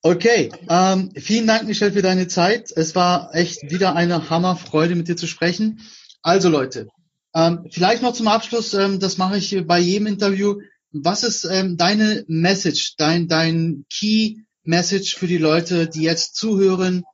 Okay, 0.05 0.51
ähm, 0.67 1.11
vielen 1.15 1.47
Dank, 1.47 1.65
Michelle, 1.65 1.93
für 1.93 2.01
deine 2.01 2.27
Zeit. 2.27 2.73
Es 2.75 2.93
war 2.93 3.33
echt 3.33 3.71
wieder 3.71 3.95
eine 3.95 4.29
Hammerfreude, 4.29 4.95
mit 4.95 5.07
dir 5.07 5.15
zu 5.15 5.27
sprechen. 5.27 5.79
Also 6.21 6.49
Leute, 6.49 6.89
ähm, 7.33 7.65
vielleicht 7.71 8.03
noch 8.03 8.11
zum 8.11 8.27
Abschluss, 8.27 8.73
ähm, 8.73 8.99
das 8.99 9.17
mache 9.17 9.37
ich 9.37 9.65
bei 9.65 9.79
jedem 9.79 10.07
Interview. 10.07 10.59
Was 10.91 11.23
ist 11.23 11.45
ähm, 11.45 11.77
deine 11.77 12.25
Message, 12.27 12.95
dein, 12.97 13.29
dein 13.29 13.85
Key 13.89 14.41
Message 14.63 15.15
für 15.15 15.27
die 15.27 15.37
Leute, 15.37 15.87
die 15.87 16.01
jetzt 16.01 16.35
zuhören? 16.35 17.05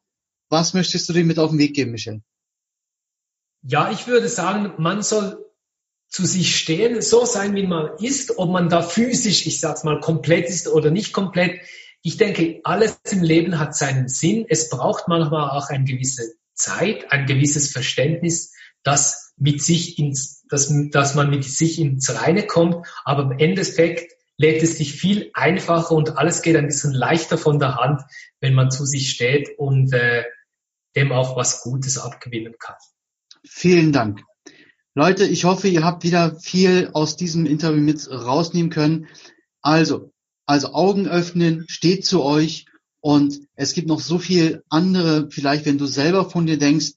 Was 0.49 0.73
möchtest 0.73 1.07
du 1.07 1.13
denen 1.13 1.27
mit 1.27 1.37
auf 1.37 1.51
den 1.51 1.59
Weg 1.59 1.75
geben, 1.75 1.91
Michelle? 1.91 2.23
Ja, 3.61 3.91
ich 3.91 4.07
würde 4.07 4.29
sagen, 4.29 4.73
man 4.79 5.03
soll 5.03 5.45
zu 6.07 6.25
sich 6.25 6.57
stehen, 6.57 7.03
so 7.03 7.23
sein, 7.23 7.53
wie 7.53 7.67
man 7.67 7.91
ist, 7.99 8.39
ob 8.39 8.49
man 8.49 8.67
da 8.67 8.81
physisch, 8.81 9.45
ich 9.45 9.59
sag's 9.59 9.83
mal, 9.83 9.99
komplett 9.99 10.49
ist 10.49 10.67
oder 10.67 10.89
nicht 10.89 11.13
komplett. 11.13 11.61
Ich 12.01 12.17
denke, 12.17 12.61
alles 12.63 12.99
im 13.11 13.23
Leben 13.23 13.59
hat 13.59 13.75
seinen 13.75 14.07
Sinn. 14.07 14.45
Es 14.47 14.69
braucht 14.69 15.07
manchmal 15.07 15.49
auch 15.49 15.69
eine 15.69 15.83
gewisse 15.83 16.33
Zeit, 16.53 17.11
ein 17.11 17.25
gewisses 17.25 17.71
Verständnis, 17.71 18.53
dass 18.83 19.33
mit 19.37 19.61
sich 19.61 19.99
ins, 19.99 20.45
dass, 20.47 20.73
dass 20.91 21.15
man 21.15 21.29
mit 21.29 21.43
sich 21.43 21.79
ins 21.79 22.13
Reine 22.21 22.45
kommt. 22.47 22.87
Aber 23.03 23.23
im 23.23 23.39
Endeffekt 23.39 24.13
lädt 24.37 24.63
es 24.63 24.77
sich 24.77 24.93
viel 24.93 25.31
einfacher 25.33 25.93
und 25.93 26.17
alles 26.17 26.41
geht 26.41 26.55
ein 26.55 26.67
bisschen 26.67 26.93
leichter 26.93 27.37
von 27.37 27.59
der 27.59 27.75
Hand, 27.75 28.01
wenn 28.39 28.53
man 28.53 28.71
zu 28.71 28.85
sich 28.85 29.09
steht 29.09 29.49
und 29.57 29.91
äh, 29.93 30.23
dem 30.95 31.11
auch 31.11 31.35
was 31.35 31.61
Gutes 31.61 31.97
abgewinnen 31.97 32.55
kann. 32.57 32.75
Vielen 33.45 33.91
Dank. 33.91 34.21
Leute, 34.95 35.25
ich 35.25 35.43
hoffe, 35.45 35.67
ihr 35.67 35.83
habt 35.83 36.03
wieder 36.03 36.39
viel 36.39 36.89
aus 36.93 37.15
diesem 37.15 37.45
Interview 37.45 37.81
mit 37.81 38.09
rausnehmen 38.09 38.71
können. 38.71 39.07
Also, 39.61 40.11
also 40.49 40.73
Augen 40.73 41.07
öffnen, 41.07 41.65
steht 41.67 42.07
zu 42.07 42.23
euch 42.23 42.65
und 43.01 43.39
es 43.53 43.73
gibt 43.73 43.87
noch 43.87 43.99
so 43.99 44.17
viel 44.17 44.63
andere, 44.67 45.29
vielleicht 45.29 45.67
wenn 45.67 45.77
du 45.77 45.85
selber 45.85 46.27
von 46.27 46.47
dir 46.47 46.57
denkst, 46.57 46.93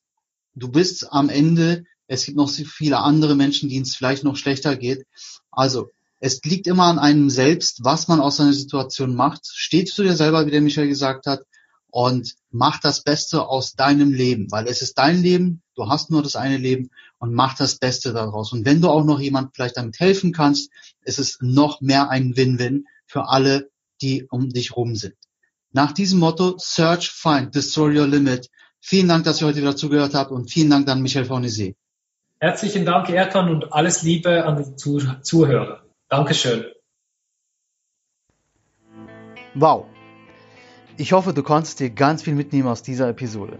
du 0.55 0.69
bist 0.69 1.13
am 1.13 1.29
Ende, 1.29 1.85
es 2.07 2.25
gibt 2.25 2.39
noch 2.39 2.49
so 2.49 2.65
viele 2.65 3.01
andere 3.01 3.35
Menschen, 3.37 3.69
denen 3.69 3.83
es 3.83 3.95
vielleicht 3.95 4.25
noch 4.25 4.37
schlechter 4.37 4.75
geht. 4.75 5.05
Also, 5.51 5.91
es 6.19 6.41
liegt 6.45 6.67
immer 6.67 6.85
an 6.85 6.99
einem 6.99 7.29
selbst, 7.29 7.85
was 7.85 8.09
man 8.09 8.23
aus 8.23 8.39
seiner 8.39 8.55
Situation 8.55 9.15
macht. 9.15 9.47
Steht 9.47 9.91
zu 9.91 10.03
dir 10.03 10.17
selber, 10.17 10.47
wie 10.47 10.51
der 10.51 10.63
Michael 10.63 10.89
gesagt 10.89 11.27
hat, 11.27 11.43
und 11.91 12.37
mach 12.51 12.81
das 12.81 13.03
Beste 13.03 13.47
aus 13.47 13.75
deinem 13.75 14.15
Leben, 14.15 14.51
weil 14.51 14.67
es 14.67 14.81
ist 14.81 14.97
dein 14.97 15.21
Leben, 15.21 15.61
du 15.75 15.91
hast 15.91 16.11
nur 16.11 16.23
das 16.23 16.37
eine 16.37 16.57
Leben 16.57 16.89
und 17.19 17.35
mach 17.35 17.55
das 17.55 17.77
Beste 17.77 18.15
daraus. 18.15 18.55
Und 18.55 18.65
wenn 18.65 18.81
du 18.81 18.89
auch 18.89 19.05
noch 19.05 19.21
jemand 19.21 19.55
vielleicht 19.55 19.77
damit 19.77 20.01
helfen 20.01 20.33
kannst, 20.33 20.71
ist 21.05 21.19
es 21.19 21.37
noch 21.43 21.83
mehr 21.83 22.09
ein 22.09 22.35
Win-Win 22.35 22.87
für 23.13 23.29
alle, 23.29 23.71
die 24.01 24.27
um 24.31 24.49
dich 24.49 24.75
rum 24.75 24.97
sind. 24.97 25.15
Nach 25.71 25.93
diesem 25.93 26.19
Motto, 26.19 26.57
Search, 26.59 27.11
Find, 27.11 27.55
Destroy 27.55 27.99
Your 27.99 28.07
Limit. 28.07 28.49
Vielen 28.81 29.09
Dank, 29.09 29.25
dass 29.25 29.41
ihr 29.41 29.47
heute 29.47 29.59
wieder 29.59 29.77
zugehört 29.77 30.15
habt 30.15 30.31
und 30.31 30.51
vielen 30.51 30.71
Dank 30.71 30.89
an 30.89 31.03
Michael 31.03 31.27
Fornese. 31.27 31.75
Herzlichen 32.41 32.85
Dank, 32.85 33.09
Erkan, 33.11 33.51
und 33.51 33.73
alles 33.73 34.03
Liebe 34.03 34.45
an 34.45 34.57
die 34.57 34.77
Zuhörer. 34.77 35.85
Dankeschön. 36.09 36.65
Wow, 39.55 39.87
ich 40.99 41.13
hoffe, 41.13 41.33
du 41.33 41.43
konntest 41.43 41.81
dir 41.81 41.91
ganz 41.91 42.23
viel 42.23 42.35
mitnehmen 42.35 42.69
aus 42.69 42.83
dieser 42.83 43.09
Episode. 43.09 43.59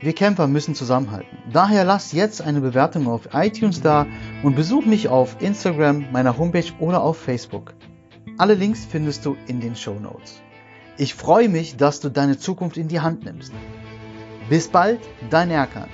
Wir 0.00 0.12
Kämpfer 0.12 0.46
müssen 0.46 0.74
zusammenhalten. 0.74 1.38
Daher 1.50 1.84
lass 1.84 2.12
jetzt 2.12 2.42
eine 2.42 2.60
Bewertung 2.60 3.08
auf 3.08 3.28
iTunes 3.32 3.80
da 3.80 4.06
und 4.42 4.56
besuch 4.56 4.84
mich 4.84 5.08
auf 5.08 5.40
Instagram, 5.40 6.12
meiner 6.12 6.36
Homepage 6.36 6.70
oder 6.78 7.02
auf 7.02 7.18
Facebook. 7.18 7.74
Alle 8.38 8.52
Links 8.52 8.84
findest 8.84 9.24
du 9.24 9.34
in 9.46 9.60
den 9.60 9.74
Show 9.74 9.94
Notes. 9.98 10.42
Ich 10.98 11.14
freue 11.14 11.48
mich, 11.48 11.76
dass 11.76 12.00
du 12.00 12.10
deine 12.10 12.38
Zukunft 12.38 12.76
in 12.76 12.88
die 12.88 13.00
Hand 13.00 13.24
nimmst. 13.24 13.52
Bis 14.50 14.68
bald, 14.68 15.00
dein 15.30 15.50
Erkan. 15.50 15.88